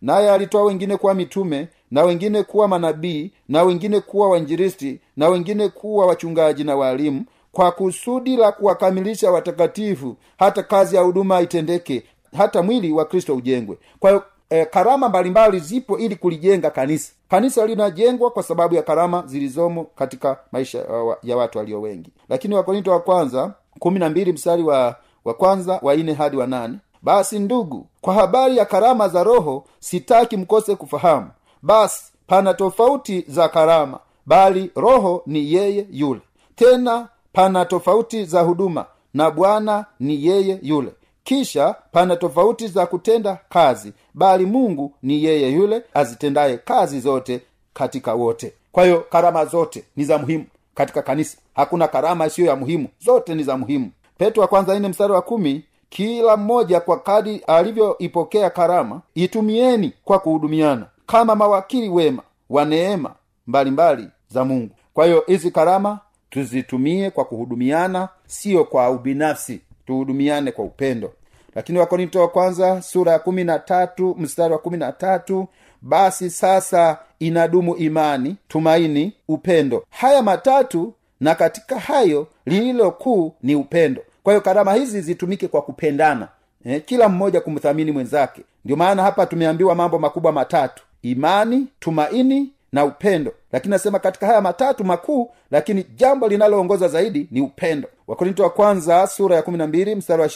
naye 0.01 0.31
alitoa 0.31 0.63
wengine 0.63 0.97
kuwa 0.97 1.13
mitume 1.13 1.67
na 1.91 2.03
wengine 2.03 2.43
kuwa 2.43 2.67
manabii 2.67 3.31
na 3.49 3.63
wengine 3.63 3.99
kuwa 3.99 4.29
wainjiristi 4.29 4.99
na 5.17 5.27
wengine 5.29 5.69
kuwa 5.69 6.05
wachungaji 6.05 6.63
na 6.63 6.75
waalimu 6.75 7.25
kwa 7.51 7.71
kusudi 7.71 8.37
la 8.37 8.51
kuwakamilisha 8.51 9.31
watakatifu 9.31 10.15
hata 10.39 10.63
kazi 10.63 10.95
ya 10.95 11.01
huduma 11.01 11.41
itendeke 11.41 12.03
hata 12.37 12.61
mwili 12.63 12.91
wa 12.91 13.05
kristo 13.05 13.35
ujengwe. 13.35 13.77
Kwa 13.99 14.09
hiyo 14.09 14.23
e, 14.53 14.65
karama 14.65 15.09
mbalimbali 15.09 15.59
zipo 15.59 15.97
ili 15.97 16.15
kulijenga 16.15 16.69
kanisa. 16.69 17.13
Kanisa 17.29 17.65
linajengwa 17.65 18.31
kwa 18.31 18.43
sababu 18.43 18.75
ya 18.75 18.81
karama 18.83 19.23
zilizomo 19.25 19.83
katika 19.95 20.37
maisha 20.51 20.77
ya, 20.79 21.17
ya 21.23 21.37
watu 21.37 21.57
walio 21.57 21.81
wengi. 21.81 22.11
Lakini 22.29 22.55
wakorinto 22.55 22.91
wa 22.91 22.99
kwanza 22.99 23.53
kumi 23.79 23.99
na 23.99 24.09
mbili 24.09 24.33
mstari 24.33 24.63
wa 24.63 24.95
wa 25.25 25.33
kwanza 25.33 25.79
wa 25.81 25.95
nne 25.95 26.13
hadi 26.13 26.37
wa 26.37 26.47
nane. 26.47 26.77
Basi 27.01 27.39
ndugu 27.39 27.87
kwa 28.01 28.13
habari 28.13 28.57
ya 28.57 28.65
karama 28.65 29.07
za 29.09 29.23
roho 29.23 29.63
sitaki 29.79 30.37
mkose 30.37 30.75
kufahamu. 30.75 31.27
Basi 31.61 32.03
pana 32.27 32.53
tofauti 32.53 33.25
za 33.27 33.49
karama 33.49 33.99
bali 34.25 34.71
roho 34.75 35.23
ni 35.25 35.53
yeye 35.53 35.87
yule. 35.91 36.21
Tena 36.55 37.07
pana 37.33 37.65
tofauti 37.65 38.25
za 38.25 38.41
huduma 38.41 38.85
na 39.13 39.31
bwana 39.31 39.85
ni 39.99 40.25
yeye 40.25 40.59
yule 40.61 40.91
kisha 41.23 41.75
pana 41.91 42.15
tofauti 42.15 42.67
za 42.67 42.85
kutenda 42.85 43.37
kazi 43.49 43.93
bali 44.13 44.45
mungu 44.45 44.93
ni 45.03 45.23
yeye 45.23 45.51
yule 45.51 45.83
azitendaye 45.93 46.57
kazi 46.57 46.99
zote 46.99 47.41
katika 47.73 48.13
wote. 48.13 48.53
Kwa 48.71 48.83
hiyo 48.83 49.05
karama 49.09 49.45
zote 49.45 49.83
ni 49.95 50.03
za 50.05 50.17
muhimu 50.17 50.45
katika 50.75 51.01
kanisa. 51.01 51.37
Hakuna 51.55 51.87
karama 51.87 52.25
isiyo 52.27 52.47
ya 52.47 52.55
muhimu 52.55 52.87
zote 52.99 53.35
ni 53.35 53.43
za 53.43 53.57
muhimu. 53.57 53.91
Petro 54.17 54.41
wa 54.41 54.47
kwanza 54.47 54.75
ine 54.75 54.87
mstari 54.87 55.13
wa 55.13 55.21
kumi 55.21 55.63
kila 55.89 56.37
mmoja 56.37 56.79
kwa 56.79 56.99
kadi 56.99 57.37
alivyoipokea 57.47 58.49
karama 58.49 59.01
itumieni 59.15 59.93
kwa 60.05 60.19
kuhudumiana 60.19 60.85
kama 61.07 61.35
mawakili 61.35 61.89
wema 61.89 62.23
wa 62.49 62.65
neema 62.65 63.15
mbalimbali 63.47 64.07
za 64.29 64.45
mungu. 64.45 64.69
Kwa 64.93 65.05
hiyo 65.05 65.23
hizi 65.27 65.51
karama 65.51 65.99
tuzitumie 66.29 67.11
kwa 67.11 67.25
kuhudumiana 67.25 68.09
siyo 68.27 68.63
kwa 68.63 68.89
ubinafsi 68.89 69.61
tuhudumiane 69.87 70.51
kwa 70.51 70.65
upendo. 70.65 71.13
Lakini 71.55 71.79
wakorinto 71.79 72.21
wa 72.21 72.27
kwanza 72.27 72.81
sura 72.81 73.11
ya 73.11 73.19
kumi 73.19 73.43
na 73.43 73.59
tatu 73.59 74.15
mstari 74.19 74.53
wa 74.53 74.59
kumi 74.59 74.77
na 74.77 74.91
tatu 74.91 75.47
basi 75.81 76.29
sasa 76.29 76.97
inadumu 77.19 77.75
imani 77.75 78.35
tumaini 78.47 79.13
upendo. 79.27 79.85
Haya 79.89 80.21
matatu 80.23 80.93
na 81.19 81.35
katika 81.35 81.79
hayo 81.79 82.27
lililo 82.45 82.91
kuu 82.91 83.33
ni 83.43 83.55
upendo. 83.55 84.01
Kwa 84.23 84.33
hiyo 84.33 84.41
karama 84.41 84.73
hizi 84.73 85.01
zitumike 85.01 85.47
kwa 85.47 85.61
kupendana 85.61 86.27
eh, 86.65 86.81
kila 86.85 87.09
mmoja 87.09 87.41
kumthamini 87.41 87.91
mwenzake. 87.91 88.41
Ndio 88.65 88.75
maana 88.77 89.03
hapa 89.03 89.25
tumeambiwa 89.25 89.75
mambo 89.75 89.99
makubwa 89.99 90.31
matatu. 90.31 90.83
Imani 91.01 91.67
tumaini 91.79 92.49
na 92.73 92.85
upendo. 92.85 93.33
Lakini 93.51 93.71
nasema 93.71 93.99
katika 93.99 94.27
haya 94.27 94.41
matatu 94.41 94.83
makuu 94.85 95.31
lakini 95.51 95.85
jambo 95.95 96.27
linaloongoza 96.27 96.87
zaidi 96.87 97.27
ni 97.31 97.41
upendo. 97.41 97.87
Wakorinto 98.07 98.43
wa 98.43 98.49
kwanza 98.49 99.07
sura 99.07 99.35
ya 99.35 99.41
na 99.41 99.95
mstari 99.95 100.21
wa 100.21 100.29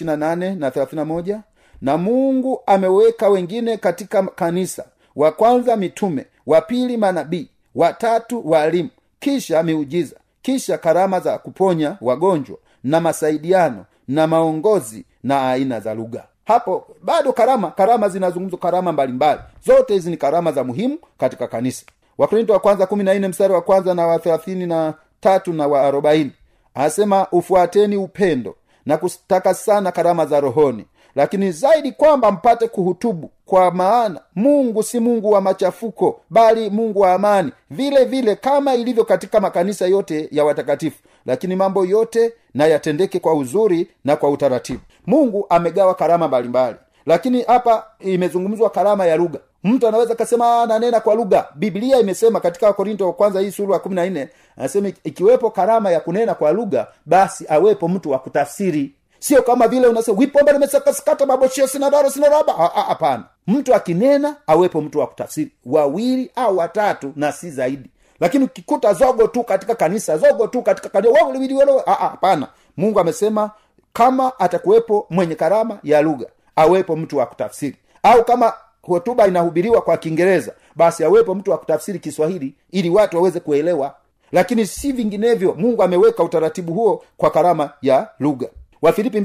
na 0.55 1.05
moja 1.05 1.39
na 1.81 1.97
mungu 1.97 2.59
ameweka 2.65 3.29
wengine 3.29 3.77
katika 3.77 4.23
kanisa 4.23 4.85
wa 5.15 5.31
kwanza 5.31 5.75
mitume 5.77 6.25
wa 6.45 6.61
pili 6.61 6.97
manabii 6.97 7.47
watatu 7.75 8.49
walimu 8.51 8.89
kisha 9.19 9.63
miujiza 9.63 10.15
kisha 10.41 10.77
karama 10.77 11.19
za 11.19 11.37
kuponya 11.37 11.97
wagonjwa 12.01 12.57
na 12.83 13.01
masaidiano 13.01 13.85
na 14.07 14.27
maongozi 14.27 15.05
na 15.23 15.49
aina 15.49 15.79
za 15.79 15.93
lugha. 15.93 16.23
Hapo 16.45 16.87
bado 17.03 17.33
karama 17.33 17.71
karama 17.71 18.09
zinazungumzwa 18.09 18.59
karama 18.59 18.91
mbalimbali. 18.91 19.39
Zote 19.65 19.93
hizi 19.93 20.09
ni 20.09 20.17
karama 20.17 20.51
za 20.51 20.63
muhimu 20.63 20.97
katika 21.17 21.47
kanisa 21.47 21.85
wakorinto 22.17 22.53
wa 22.53 22.59
kwanza 22.59 22.85
kumi 22.85 23.03
na 23.03 23.13
nne 23.13 23.27
mstari 23.27 23.53
wa 23.53 23.61
kwanza 23.61 23.93
na 23.93 24.07
wa 24.07 24.19
thelathini 24.19 24.65
na 24.65 24.93
tatu 25.19 25.53
na 25.53 25.67
wa 25.67 25.81
arobaini. 25.81 26.31
Anasema 26.73 27.27
ufuateni 27.31 27.97
upendo 27.97 28.55
na 28.85 28.97
kutaka 28.97 29.53
sana 29.53 29.91
karama 29.91 30.25
za 30.25 30.39
rohoni 30.39 30.85
lakini 31.15 31.51
zaidi 31.51 31.91
kwamba 31.91 32.31
mpate 32.31 32.67
kuhutubu. 32.67 33.31
Kwa 33.45 33.71
maana 33.71 34.21
mungu 34.35 34.83
si 34.83 34.99
mungu 34.99 35.31
wa 35.31 35.41
machafuko 35.41 36.19
bali 36.29 36.69
mungu 36.69 36.99
wa 36.99 37.13
amani 37.13 37.51
vile 37.69 38.05
vile 38.05 38.35
kama 38.35 38.75
ilivyo 38.75 39.05
katika 39.05 39.39
makanisa 39.39 39.87
yote 39.87 40.27
ya 40.31 40.45
watakatifu. 40.45 40.97
Lakini 41.25 41.55
mambo 41.55 41.85
yote 41.85 42.33
na 42.53 42.67
yatendeke 42.67 43.19
kwa 43.19 43.33
uzuri 43.33 43.87
na 44.05 44.15
kwa 44.15 44.29
utaratibu. 44.29 44.79
Mungu 45.07 45.45
amegawa 45.49 45.95
karama 45.95 46.27
mbalimbali 46.27 46.75
lakini 47.05 47.41
hapa 47.41 47.85
imezungumzwa 47.99 48.69
karama 48.69 49.05
ya 49.05 49.15
lugha 49.15 49.39
mtu 49.63 49.87
anaweza 49.87 50.15
kasema 50.15 50.65
nanena 50.65 50.99
kwa 50.99 51.15
lugha. 51.15 51.45
Biblia 51.55 51.99
imesema 51.99 52.39
katika 52.39 52.67
wakorinto 52.67 53.05
wa 53.05 53.13
kwanza 53.13 53.39
hii 53.39 53.51
sura 53.51 53.73
ya 53.73 53.79
kumi 53.79 53.95
na 53.95 54.05
nne 54.09 54.29
anasema 54.57 54.91
ikiwepo 55.03 55.51
karama 55.51 55.91
ya 55.91 55.99
kunena 55.99 56.35
kwa 56.35 56.51
lugha 56.51 56.87
basi 57.05 57.45
awepo 57.49 57.87
mtu 57.87 58.11
wa 58.11 58.19
kutafsiri. 58.19 58.93
Sio 59.19 59.41
kama 59.41 59.67
vile 59.67 59.87
unasema 59.87 60.17
wipomba 60.19 60.51
limesakasikata 60.51 61.25
maboshio 61.25 61.67
sinadaro 61.67 62.09
sinaraba 62.09 62.53
hapana. 62.53 63.23
Mtu 63.47 63.75
akinena 63.75 64.35
awepo 64.47 64.81
mtu 64.81 64.99
wa 64.99 65.07
kutafsiri. 65.07 65.51
Wawili 65.65 66.31
au 66.35 66.57
watatu 66.57 67.13
na 67.15 67.31
si 67.31 67.51
zaidi. 67.51 67.89
Lakini 68.19 68.43
ukikuta 68.45 68.93
zogo 68.93 69.27
tu 69.27 69.43
katika 69.43 69.75
kanisa 69.75 70.17
zogo 70.17 70.47
tu 70.47 70.61
katika 70.61 70.89
kanisa 70.89 71.81
hapana. 71.85 72.47
Mungu 72.77 72.99
amesema 72.99 73.51
kama 73.93 74.39
atakuwepo 74.39 75.07
mwenye 75.09 75.35
karama 75.35 75.79
ya 75.83 76.01
lugha 76.01 76.25
awepo 76.55 76.95
mtu 76.95 77.17
wa 77.17 77.25
kutafsiri. 77.25 77.75
Au 78.03 78.23
kama 78.25 78.53
hotuba 78.93 79.27
inahubiriwa 79.27 79.81
kwa 79.81 79.97
kiingereza 79.97 80.53
basi 80.75 81.03
awepo 81.03 81.35
mtu 81.35 81.51
wa 81.51 81.57
kutafsiri 81.57 81.99
kiswahili 81.99 82.53
ili 82.71 82.89
watu 82.89 83.17
waweze 83.17 83.39
kuelewa. 83.39 83.95
Lakini 84.31 84.65
si 84.65 84.91
vinginevyo 84.91 85.53
mungu 85.57 85.83
ameweka 85.83 86.23
utaratibu 86.23 86.73
huo 86.73 87.03
kwa 87.17 87.29
karama 87.31 87.69
ya 87.81 88.09
lugha. 88.19 88.47
Wafilipi 88.81 89.21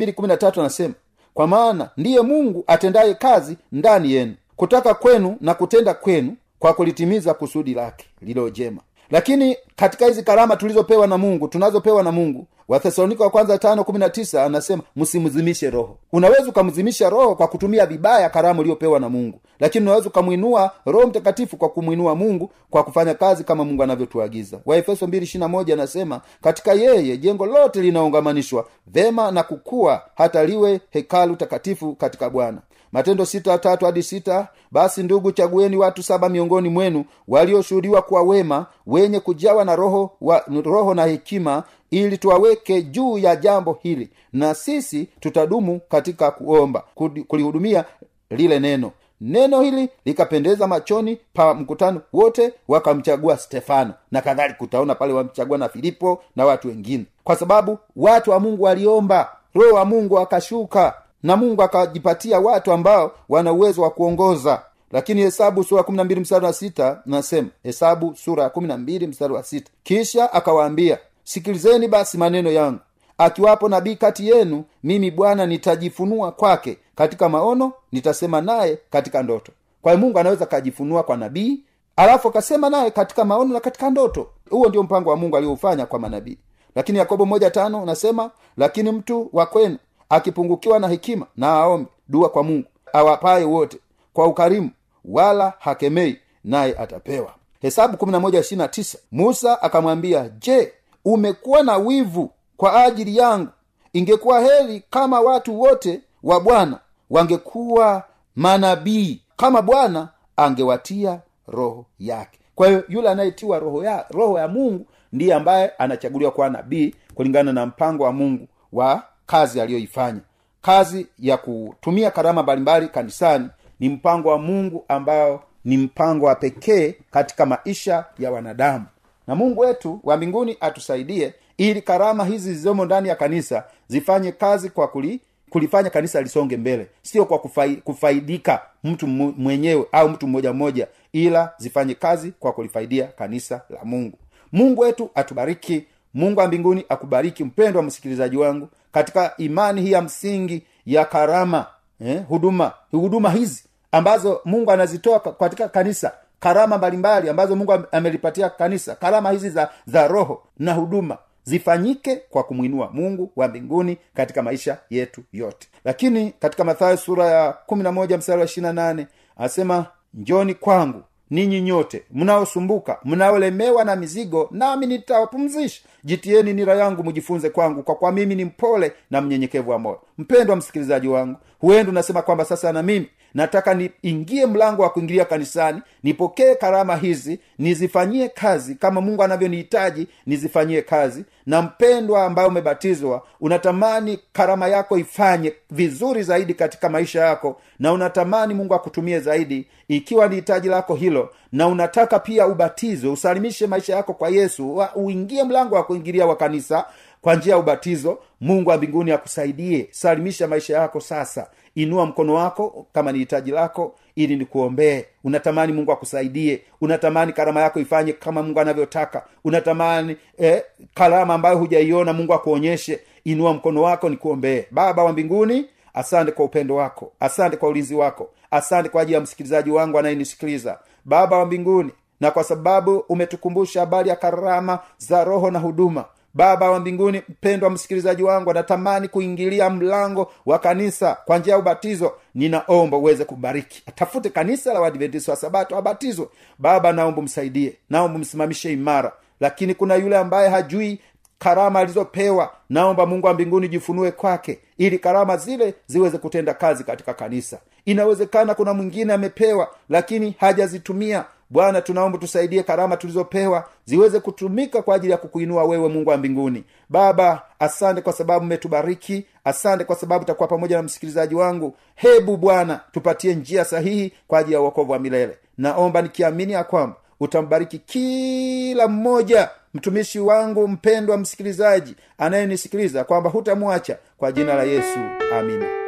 anasema 0.60 0.94
kwa 1.34 1.46
maana 1.46 1.90
ndiye 1.96 2.20
mungu 2.20 2.64
atendaye 2.66 3.14
kazi 3.14 3.56
ndani 3.72 4.12
yenu 4.12 4.34
kutaka 4.56 4.94
kwenu 4.94 5.36
na 5.40 5.54
kutenda 5.54 5.94
kwenu 5.94 6.36
kwa 6.58 6.74
kulitimiza 6.74 7.34
kusudi 7.34 7.74
lake 7.74 8.06
lilo 8.20 8.50
jema 8.50 8.80
lakini 9.12 9.56
katika 9.76 10.06
hizi 10.06 10.22
karama 10.22 10.56
tulizopewa 10.56 11.06
na 11.06 11.18
mungu 11.18 11.48
tunazopewa 11.48 12.02
na 12.02 12.12
mungu 12.12 12.46
wathesalonika 12.68 13.24
wa 13.24 13.30
kwanza 13.30 13.58
tano 13.58 13.84
kumi 13.84 13.98
na 13.98 14.10
tisa 14.10 14.44
anasema 14.44 14.82
msimzimishe 14.96 15.70
roho. 15.70 15.98
Unaweza 16.12 16.48
ukamzimisha 16.48 17.10
roho 17.10 17.34
kwa 17.34 17.48
kutumia 17.48 17.86
vibaya 17.86 18.30
karama 18.30 18.60
uliyopewa 18.60 19.00
na 19.00 19.08
mungu 19.08 19.40
lakini 19.60 19.86
unaweza 19.86 20.08
ukamwinua 20.08 20.70
roho 20.86 21.06
mtakatifu 21.06 21.56
kwa 21.56 21.68
kumwinua 21.68 22.14
mungu 22.14 22.50
kwa 22.70 22.82
kufanya 22.84 23.14
kazi 23.14 23.44
kama 23.44 23.64
mungu 23.64 23.82
anavyotuagiza. 23.82 24.60
Waefeso 24.66 25.08
moja 25.48 25.74
anasema 25.74 26.20
katika 26.42 26.72
yeye 26.72 27.16
jengo 27.16 27.46
lote 27.46 27.80
linaungamanishwa 27.80 28.66
vema 28.86 29.30
na 29.30 29.42
kukua 29.42 30.02
hata 30.14 30.44
liwe 30.44 30.80
hekalu 30.90 31.36
takatifu 31.36 31.94
katika 31.94 32.30
bwana 32.30 32.58
matendo 32.92 33.26
sita 33.26 33.58
tatu 33.58 33.84
hadi 33.84 34.02
sita 34.02 34.48
basi 34.70 35.02
ndugu 35.02 35.32
chagueni 35.32 35.76
watu 35.76 36.02
saba 36.02 36.28
miongoni 36.28 36.68
mwenu 36.68 37.04
walioshuhudiwa 37.28 38.02
kuwa 38.02 38.22
wema 38.22 38.66
wenye 38.86 39.20
kujawa 39.20 39.64
na 39.64 39.76
roho 39.76 40.10
wa, 40.20 40.44
roho 40.64 40.94
na 40.94 41.04
hekima 41.06 41.62
ili 41.90 42.18
tuwaweke 42.18 42.82
juu 42.82 43.18
ya 43.18 43.36
jambo 43.36 43.78
hili 43.82 44.08
na 44.32 44.54
sisi 44.54 45.08
tutadumu 45.20 45.80
katika 45.88 46.30
kuomba 46.30 46.84
kulihudumia 47.28 47.84
lile 48.30 48.60
neno. 48.60 48.90
Neno 49.20 49.60
hili 49.60 49.88
likapendeza 50.04 50.66
machoni 50.66 51.18
pa 51.34 51.54
mkutano 51.54 52.00
wote 52.12 52.52
wakamchagua 52.68 53.36
stefano 53.36 53.94
na 54.10 54.20
kadhalika. 54.20 54.64
Utaona 54.64 54.94
pale 54.94 55.12
wamchagua 55.12 55.58
na 55.58 55.68
filipo 55.68 56.22
na 56.36 56.44
watu 56.46 56.68
wengine. 56.68 57.04
Kwa 57.24 57.36
sababu 57.36 57.78
watu 57.96 58.30
wa 58.30 58.40
mungu 58.40 58.62
waliomba 58.62 59.32
roho 59.54 59.74
wa 59.74 59.84
mungu 59.84 60.18
akashuka 60.18 60.94
na 61.22 61.36
mungu 61.36 61.62
akajipatia 61.62 62.40
watu 62.40 62.72
ambao 62.72 63.12
wana 63.28 63.52
uwezo 63.52 63.82
wa 63.82 63.90
kuongoza. 63.90 64.62
Lakini 64.92 65.20
hesabu 65.22 65.64
sura 65.64 65.82
kumi 65.82 65.96
na 65.98 66.04
mbili 66.04 66.20
mstari 66.20 66.44
wa 66.46 66.52
sita 66.52 67.02
nasema 67.06 67.48
hesabu 67.62 68.16
sura 68.16 68.42
ya 68.42 68.50
kumi 68.50 68.68
na 68.68 68.76
mbili 68.78 69.06
mstari 69.06 69.32
wa 69.34 69.42
sita. 69.42 69.70
Kisha 69.82 70.32
akawaambia 70.32 70.98
sikilizeni 71.24 71.88
basi 71.88 72.18
maneno 72.18 72.50
yangu. 72.50 72.78
Akiwapo 73.18 73.68
nabii 73.68 73.96
kati 73.96 74.28
yenu 74.28 74.64
mimi 74.84 75.10
bwana 75.10 75.46
nitajifunua 75.46 76.32
kwake. 76.32 76.78
Katika 76.94 77.28
maono 77.28 77.72
nitasema 77.92 78.40
naye 78.40 78.78
katika 78.90 79.22
ndoto. 79.22 79.52
Kwa 79.82 79.92
hiyo 79.92 80.04
mungu 80.04 80.18
anaweza 80.18 80.44
akajifunua 80.44 81.02
kwa 81.02 81.16
nabii 81.16 81.60
alafu 81.96 82.28
akasema 82.28 82.70
naye 82.70 82.90
katika 82.90 83.24
maono 83.24 83.54
na 83.54 83.60
katika 83.60 83.90
ndoto. 83.90 84.26
Huo 84.50 84.68
ndio 84.68 84.82
mpango 84.82 85.10
wa 85.10 85.16
mungu 85.16 85.36
alioufanya 85.36 85.86
kwa 85.86 85.98
manabii. 85.98 86.38
Lakini 86.74 86.98
yakobo 86.98 87.26
moja 87.26 87.50
tano 87.50 87.82
unasema 87.82 88.30
lakini 88.56 88.92
mtu 88.92 89.30
wa 89.32 89.46
kwenu 89.46 89.76
akipungukiwa 90.12 90.78
na 90.78 90.88
hekima 90.88 91.26
na 91.36 91.48
aombe 91.52 91.90
dua 92.08 92.28
kwa 92.28 92.42
mungu 92.42 92.66
awapaye 92.92 93.44
wote 93.44 93.78
kwa 94.12 94.26
ukarimu 94.26 94.70
wala 95.04 95.52
hakemei 95.58 96.18
naye 96.44 96.74
atapewa. 96.78 97.34
Hesabu 97.60 97.96
11:29 98.06 98.96
musa 99.12 99.62
akamwambia 99.62 100.28
je 100.28 100.72
umekuwa 101.04 101.62
na 101.62 101.76
wivu 101.76 102.30
kwa 102.56 102.84
ajili 102.84 103.16
yangu? 103.16 103.48
Ingekuwa 103.92 104.40
heri 104.40 104.82
kama 104.90 105.20
watu 105.20 105.60
wote 105.60 106.00
wa 106.22 106.40
bwana 106.40 106.78
wangekuwa 107.10 108.02
manabii 108.36 109.22
kama 109.36 109.62
bwana 109.62 110.08
angewatia 110.36 111.20
roho 111.48 111.86
yake. 111.98 112.38
Kwa 112.54 112.68
hiyo 112.68 112.84
yule 112.88 113.08
anayetiwa 113.08 113.58
roho 113.58 113.84
ya 113.84 114.06
roho 114.10 114.38
ya 114.38 114.48
mungu 114.48 114.86
ndiye 115.12 115.34
ambaye 115.34 115.68
anachaguliwa 115.78 116.30
kuwa 116.30 116.50
nabii 116.50 116.94
kulingana 117.14 117.52
na 117.52 117.66
mpango 117.66 118.04
wa 118.04 118.12
mungu 118.12 118.48
wa 118.72 119.02
kazi 119.32 119.60
aliyoifanya. 119.60 120.20
Kazi 120.62 121.06
ya 121.18 121.36
kutumia 121.36 122.10
karama 122.10 122.42
mbalimbali 122.42 122.88
kanisani 122.88 123.48
ni 123.80 123.88
mpango 123.88 124.28
wa 124.28 124.38
mungu 124.38 124.84
ambao 124.88 125.42
ni 125.64 125.76
mpango 125.76 126.26
wa 126.26 126.34
pekee 126.34 126.94
katika 127.10 127.46
maisha 127.46 128.04
ya 128.18 128.30
wanadamu. 128.30 128.84
Na 129.26 129.34
mungu 129.34 129.60
wetu 129.60 130.00
wa 130.04 130.16
mbinguni 130.16 130.56
atusaidie 130.60 131.34
ili 131.58 131.82
karama 131.82 132.24
hizi 132.24 132.48
zilizomo 132.48 132.84
ndani 132.84 133.08
ya 133.08 133.14
kanisa 133.16 133.64
zifanye 133.88 134.32
kazi 134.32 134.70
kwa 134.70 134.88
kuli, 134.88 135.20
kulifanya 135.50 135.90
kanisa 135.90 136.20
lisonge 136.22 136.56
mbele. 136.56 136.86
Sio 137.02 137.24
kwa 137.24 137.38
kufai, 137.38 137.76
kufaidika 137.76 138.62
mtu 138.84 139.06
mwenyewe 139.06 139.86
au 139.92 140.08
mtu 140.08 140.26
mmoja 140.28 140.52
mmoja 140.52 140.86
ila 141.12 141.52
zifanye 141.58 141.94
kazi 141.94 142.32
kwa 142.40 142.52
kulifaidia 142.52 143.06
kanisa 143.06 143.60
la 143.70 143.84
mungu. 143.84 144.18
Mungu 144.52 144.80
wetu 144.80 145.10
atubariki. 145.14 145.84
Mungu 146.14 146.40
wa 146.40 146.46
mbinguni 146.48 146.84
akubariki. 146.88 147.44
Mpendwa 147.44 147.82
msikilizaji 147.82 148.36
wangu 148.36 148.68
katika 148.92 149.36
imani 149.36 149.80
hii 149.82 149.92
ya 149.92 150.02
msingi 150.02 150.66
ya 150.86 151.04
karama 151.04 151.66
eh, 152.00 152.22
huduma 152.28 152.72
huduma 152.90 153.30
hizi 153.30 153.64
ambazo 153.92 154.40
mungu 154.44 154.70
anazitoa 154.72 155.20
katika 155.20 155.68
kanisa 155.68 156.12
karama 156.40 156.78
mbalimbali 156.78 157.28
ambazo 157.28 157.56
mungu 157.56 157.72
amelipatia 157.92 158.50
kanisa 158.50 158.94
karama 158.94 159.30
hizi 159.30 159.50
za 159.50 159.68
za 159.86 160.08
roho 160.08 160.42
na 160.58 160.74
huduma 160.74 161.18
zifanyike 161.44 162.16
kwa 162.30 162.42
kumwinua 162.42 162.90
mungu 162.92 163.32
wa 163.36 163.48
mbinguni 163.48 163.98
katika 164.14 164.42
maisha 164.42 164.78
yetu 164.90 165.22
yote. 165.32 165.68
Lakini 165.84 166.30
katika 166.30 166.64
mathayo 166.64 166.96
sura 166.96 167.26
ya 167.26 167.52
kumi 167.52 167.82
na 167.82 167.92
moja 167.92 168.18
mstari 168.18 168.38
wa 168.38 168.44
ishirina 168.44 168.72
nane 168.72 169.06
asema 169.36 169.86
njoni 170.14 170.54
kwangu 170.54 171.02
ninyi 171.32 171.60
nyote 171.60 172.02
mnaosumbuka 172.10 172.98
mnaolemewa 173.04 173.84
na 173.84 173.96
mizigo 173.96 174.48
nami 174.50 174.86
nitawapumzisha. 174.86 175.82
Jitieni 176.04 176.52
nira 176.52 176.74
yangu 176.74 177.04
mjifunze 177.04 177.50
kwangu 177.50 177.82
kwa 177.82 177.94
kwa 177.94 178.12
mimi 178.12 178.34
ni 178.34 178.44
mpole 178.44 178.92
na 179.10 179.20
mnyenyekevu 179.20 179.70
wa 179.70 179.78
moyo. 179.78 180.00
Mpendwa 180.18 180.56
msikilizaji 180.56 181.08
wangu 181.08 181.36
huendi 181.58 181.90
unasema 181.90 182.22
kwamba 182.22 182.44
sasa 182.44 182.72
na 182.72 182.82
mimi 182.82 183.08
nataka 183.34 183.74
niingie 183.74 184.46
mlango 184.46 184.82
wa 184.82 184.90
kuingilia 184.90 185.24
kanisani 185.24 185.82
nipokee 186.02 186.54
karama 186.54 186.96
hizi 186.96 187.40
nizifanyie 187.58 188.28
kazi 188.28 188.74
kama 188.74 189.00
mungu 189.00 189.22
anavyonihitaji 189.22 190.08
nizifanyie 190.26 190.82
kazi. 190.82 191.24
Na 191.46 191.62
mpendwa 191.62 192.24
ambaye 192.24 192.48
umebatizwa 192.48 193.22
unatamani 193.40 194.18
karama 194.32 194.68
yako 194.68 194.98
ifanye 194.98 195.52
vizuri 195.70 196.22
zaidi 196.22 196.54
katika 196.54 196.88
maisha 196.88 197.20
yako 197.20 197.60
na 197.78 197.92
unatamani 197.92 198.54
mungu 198.54 198.74
akutumie 198.74 199.20
zaidi 199.20 199.66
ikiwa 199.88 200.28
ni 200.28 200.34
hitaji 200.36 200.68
lako 200.68 200.94
hilo 200.94 201.30
na 201.52 201.68
unataka 201.68 202.18
pia 202.18 202.46
ubatizwe 202.46 203.10
usalimishe 203.10 203.66
maisha 203.66 203.96
yako 203.96 204.14
kwa 204.14 204.28
yesu 204.28 204.84
uingie 204.94 205.44
mlango 205.44 205.74
wa 205.74 205.84
kuingilia 205.84 206.26
wa 206.26 206.36
kanisa 206.36 206.84
kwa 207.22 207.34
njia 207.34 207.52
ya 207.52 207.58
ubatizo 207.58 208.18
mungu 208.40 208.70
wa 208.70 208.76
mbinguni 208.76 209.10
akusaidie. 209.12 209.88
Salimisha 209.90 210.48
maisha 210.48 210.78
yako 210.78 211.00
sasa. 211.00 211.50
Inua 211.74 212.06
mkono 212.06 212.34
wako 212.34 212.86
kama 212.92 213.12
ni 213.12 213.18
hitaji 213.18 213.50
lako 213.50 213.94
ili 214.16 214.36
nikuombee. 214.36 215.04
Unatamani 215.24 215.72
mungu 215.72 215.92
akusaidie. 215.92 216.62
Unatamani 216.80 217.32
karama 217.32 217.60
yako 217.60 217.80
ifanye 217.80 218.12
kama 218.12 218.42
mungu 218.42 218.60
anavyotaka. 218.60 219.24
Unatamani 219.44 220.16
eh, 220.38 220.62
karama 220.94 221.34
ambayo 221.34 221.58
hujaiona 221.58 222.12
mungu 222.12 222.34
akuonyeshe. 222.34 223.00
Inua 223.24 223.52
mkono 223.52 223.82
wako 223.82 224.08
nikuombee. 224.08 224.64
Baba 224.70 225.04
wa 225.04 225.12
mbinguni 225.12 225.66
asante 225.94 226.32
kwa 226.32 226.44
upendo 226.44 226.74
wako. 226.76 227.12
Asante 227.20 227.56
kwa 227.56 227.68
ulinzi 227.68 227.94
wako. 227.94 228.30
Asante 228.50 228.88
kwa 228.88 229.02
ajili 229.02 229.14
ya 229.14 229.20
msikilizaji 229.20 229.70
wangu 229.70 229.98
anayenisikiliza. 229.98 230.78
Baba 231.04 231.38
wa 231.38 231.46
mbinguni 231.46 231.90
na 232.20 232.30
kwa 232.30 232.44
sababu 232.44 232.98
umetukumbusha 232.98 233.80
habari 233.80 234.08
ya 234.08 234.16
karama 234.16 234.78
za 234.98 235.24
roho 235.24 235.50
na 235.50 235.58
huduma 235.58 236.04
baba 236.34 236.70
wa 236.70 236.80
mbinguni 236.80 237.22
mpendwa 237.28 237.70
msikilizaji 237.70 238.22
wangu 238.22 238.50
anatamani 238.50 239.08
kuingilia 239.08 239.70
mlango 239.70 240.32
wa 240.46 240.58
kanisa 240.58 241.16
kwa 241.24 241.38
njia 241.38 241.52
ya 241.52 241.58
ubatizo. 241.58 242.12
Ninaomba 242.34 242.96
uweze 242.96 243.24
kubariki. 243.24 243.82
Atafute 243.86 244.30
kanisa 244.30 244.72
la 244.72 244.80
wadventisi 244.80 245.30
wa 245.30 245.36
sabato 245.36 245.76
abatizwe. 245.76 246.28
Baba 246.58 246.92
naomba 246.92 247.22
msaidie 247.22 247.76
naomba 247.90 248.18
msimamishe 248.18 248.72
imara. 248.72 249.12
Lakini 249.40 249.74
kuna 249.74 249.94
yule 249.94 250.16
ambaye 250.16 250.48
hajui 250.48 251.00
karama 251.38 251.80
alizopewa. 251.80 252.50
Naomba 252.70 253.06
mungu 253.06 253.26
wa 253.26 253.34
mbinguni 253.34 253.68
jifunue 253.68 254.10
kwake 254.10 254.58
ili 254.78 254.98
karama 254.98 255.36
zile 255.36 255.74
ziweze 255.86 256.18
kutenda 256.18 256.54
kazi 256.54 256.84
katika 256.84 257.14
kanisa. 257.14 257.58
Inawezekana 257.84 258.54
kuna 258.54 258.74
mwingine 258.74 259.12
amepewa 259.12 259.68
lakini 259.88 260.34
hajazitumia 260.40 261.24
bwana 261.52 261.80
tunaomba 261.80 262.18
tusaidie 262.18 262.62
karama 262.62 262.96
tulizopewa 262.96 263.68
ziweze 263.84 264.20
kutumika 264.20 264.82
kwa 264.82 264.96
ajili 264.96 265.12
ya 265.12 265.16
kukuinua 265.18 265.64
wewe 265.64 265.88
mungu 265.88 266.10
wa 266.10 266.16
mbinguni. 266.16 266.64
Baba 266.88 267.42
asante 267.58 268.00
kwa 268.00 268.12
sababu 268.12 268.44
umetubariki. 268.44 269.26
Asante 269.44 269.84
kwa 269.84 269.96
sababu 269.96 270.24
takuwa 270.24 270.48
pamoja 270.48 270.76
na 270.76 270.82
msikilizaji 270.82 271.34
wangu. 271.34 271.74
Hebu 271.94 272.36
bwana 272.36 272.80
tupatie 272.92 273.34
njia 273.34 273.64
sahihi 273.64 274.12
kwa 274.28 274.38
ajili 274.38 274.54
ya 274.54 274.60
uokovu 274.60 274.92
wa 274.92 274.98
milele. 274.98 275.36
Naomba 275.58 276.02
nikiamini 276.02 276.52
ya 276.52 276.64
kwamba 276.64 276.96
utambariki 277.20 277.78
kila 277.78 278.88
mmoja 278.88 279.50
mtumishi 279.74 280.20
wangu 280.20 280.68
mpendwa 280.68 281.18
msikilizaji 281.18 281.96
anayenisikiliza 282.18 283.04
kwamba 283.04 283.30
hutamwacha 283.30 283.98
kwa 284.18 284.32
jina 284.32 284.54
la 284.54 284.62
yesu. 284.62 284.98
Amina 285.38 285.81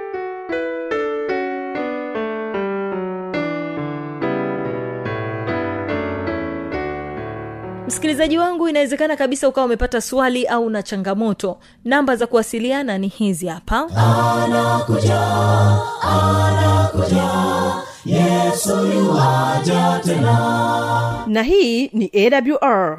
msikilizaji 7.95 8.39
wangu 8.39 8.69
inawezekana 8.69 9.17
kabisa 9.17 9.49
ukawa 9.49 9.65
umepata 9.67 10.01
swali 10.01 10.47
au 10.47 10.71
na 10.71 10.83
changamoto. 10.83 11.59
Namba 11.85 12.17
za 12.17 12.27
kuwasiliana 12.27 12.99
ni 12.99 13.09
hizi 13.09 13.47
hapa. 13.47 13.89
Na 21.27 21.43
hii 21.43 21.89
ni 21.93 22.11
awr 22.15 22.99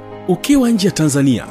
ukiwa 0.31 0.69
nje 0.69 0.87
ya 0.87 0.93
tanzania 0.93 1.45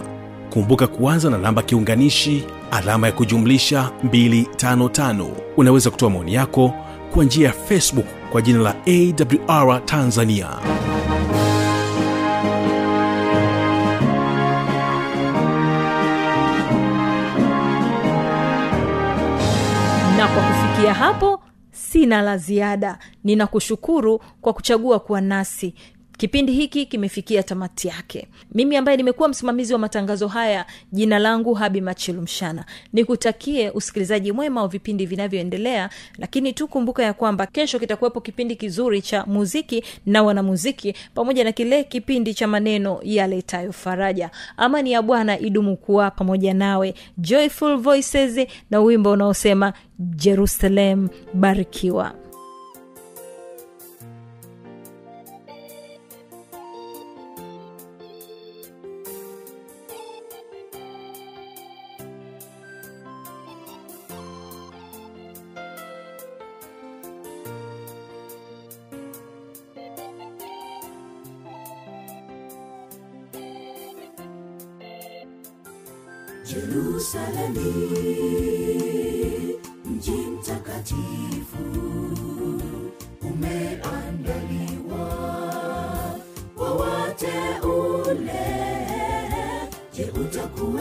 kumbuka 0.52 0.86
kuanza 0.86 1.30
na 1.30 1.38
namba 1.38 1.62
kiunganishi 1.62 2.44
alama 2.70 3.06
ya 3.06 3.12
kujumlisha 3.12 3.90
255 4.04 5.26
unaweza 5.56 5.90
kutoa 5.90 6.10
maoni 6.10 6.34
yako 6.34 6.74
kwa 7.14 7.24
njia 7.24 7.46
ya 7.46 7.52
facebook 7.52 8.06
kwa 8.32 8.42
jina 8.42 8.58
la 8.58 8.74
awr 8.86 9.84
tanzania. 9.84 10.48
Na 20.16 20.28
kwa 20.28 20.42
kufikia 20.42 20.94
hapo 20.94 21.42
sina 21.70 22.22
la 22.22 22.36
ziada. 22.38 22.98
Ninakushukuru 23.24 24.20
kwa 24.40 24.52
kuchagua 24.52 24.98
kuwa 25.00 25.20
nasi 25.20 25.74
kipindi 26.20 26.52
hiki 26.52 26.86
kimefikia 26.86 27.42
tamati 27.42 27.88
yake. 27.88 28.28
Mimi 28.54 28.76
ambaye 28.76 28.96
nimekuwa 28.96 29.28
msimamizi 29.28 29.72
wa 29.72 29.78
matangazo 29.78 30.28
haya 30.28 30.66
jina 30.92 31.18
langu 31.18 31.54
habi 31.54 31.80
machilumshana 31.80 32.64
nikutakie 32.92 33.70
usikilizaji 33.70 34.32
mwema 34.32 34.62
wa 34.62 34.68
vipindi 34.68 35.06
vinavyoendelea 35.06 35.90
lakini 36.18 36.52
tu 36.52 36.68
kumbuka 36.68 37.02
ya 37.02 37.12
kwamba 37.12 37.46
kesho 37.46 37.78
kitakuwepo 37.78 38.20
kipindi 38.20 38.56
kizuri 38.56 39.02
cha 39.02 39.24
muziki 39.26 39.84
na 40.06 40.22
wanamuziki 40.22 40.94
pamoja 41.14 41.44
na 41.44 41.52
kile 41.52 41.84
kipindi 41.84 42.34
cha 42.34 42.46
maneno 42.46 43.00
yaletayo 43.02 43.72
faraja. 43.72 44.30
Amani 44.56 44.92
ya 44.92 45.02
bwana 45.02 45.38
idumu 45.38 45.76
kuwa 45.76 46.10
pamoja 46.10 46.54
nawe. 46.54 46.94
Joyful 47.18 47.76
voices 47.76 48.46
na 48.70 48.80
wimbo 48.80 49.10
unaosema 49.10 49.72
jerusalem 49.98 51.08
barikiwa 51.34 52.12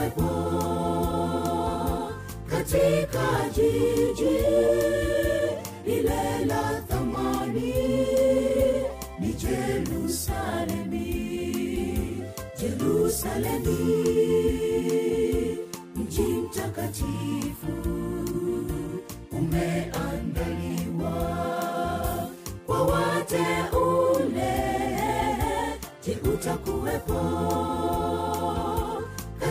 utakuwepo 0.00 0.30
katika 2.46 3.48
jiji 3.54 4.38
lile 5.86 6.44
la 6.46 6.80
thamani? 6.88 7.74
Ni 9.20 9.32
Jerusalemi, 9.32 11.04
Jerusalemi 12.60 13.76
mji 15.96 16.22
mtakatifu 16.22 17.72
umeandaliwa 19.32 21.12
kwa 22.66 22.82
wateule. 22.82 24.56
Je, 26.06 26.18
utakuwepo 26.34 27.20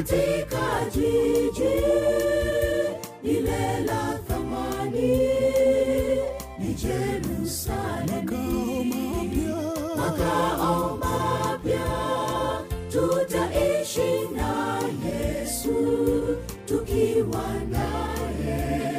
katika 0.10 0.86
jiji 0.94 1.76
lile 3.24 3.80
la 3.86 4.20
thamani? 4.28 5.18
Ni 6.60 6.74
Jerusalemi, 6.74 8.34
makao 9.98 10.98
mapya 10.98 11.86
tutaishi 12.92 14.28
na 14.36 14.80
Yesu 15.10 15.76
tukiwa 16.66 17.44
naye. 17.70 18.90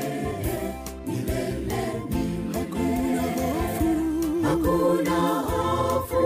Hakuna 4.43 5.19
hofu, 5.41 6.23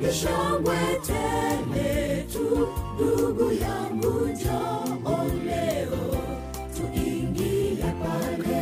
ni 0.00 0.12
kamwe 0.54 0.78
tende 1.06 2.24
tu 2.32 2.68
ndugu 2.94 3.46
yangu 3.62 4.14
njoo 4.28 4.84
tuingie 6.74 7.84
pale. 8.00 8.60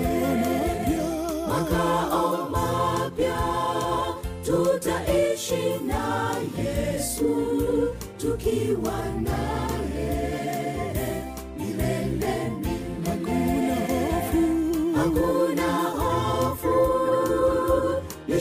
Makao 1.49 2.51
mapya 2.51 3.41
tutaishi 4.45 5.65
na 5.87 6.35
yesu 6.59 7.31
tukiwa 8.19 8.99
naye. 9.21 10.13
Milele 11.59 12.35
milele. 12.61 13.41
Hofu 15.99 16.73
ni 18.29 18.41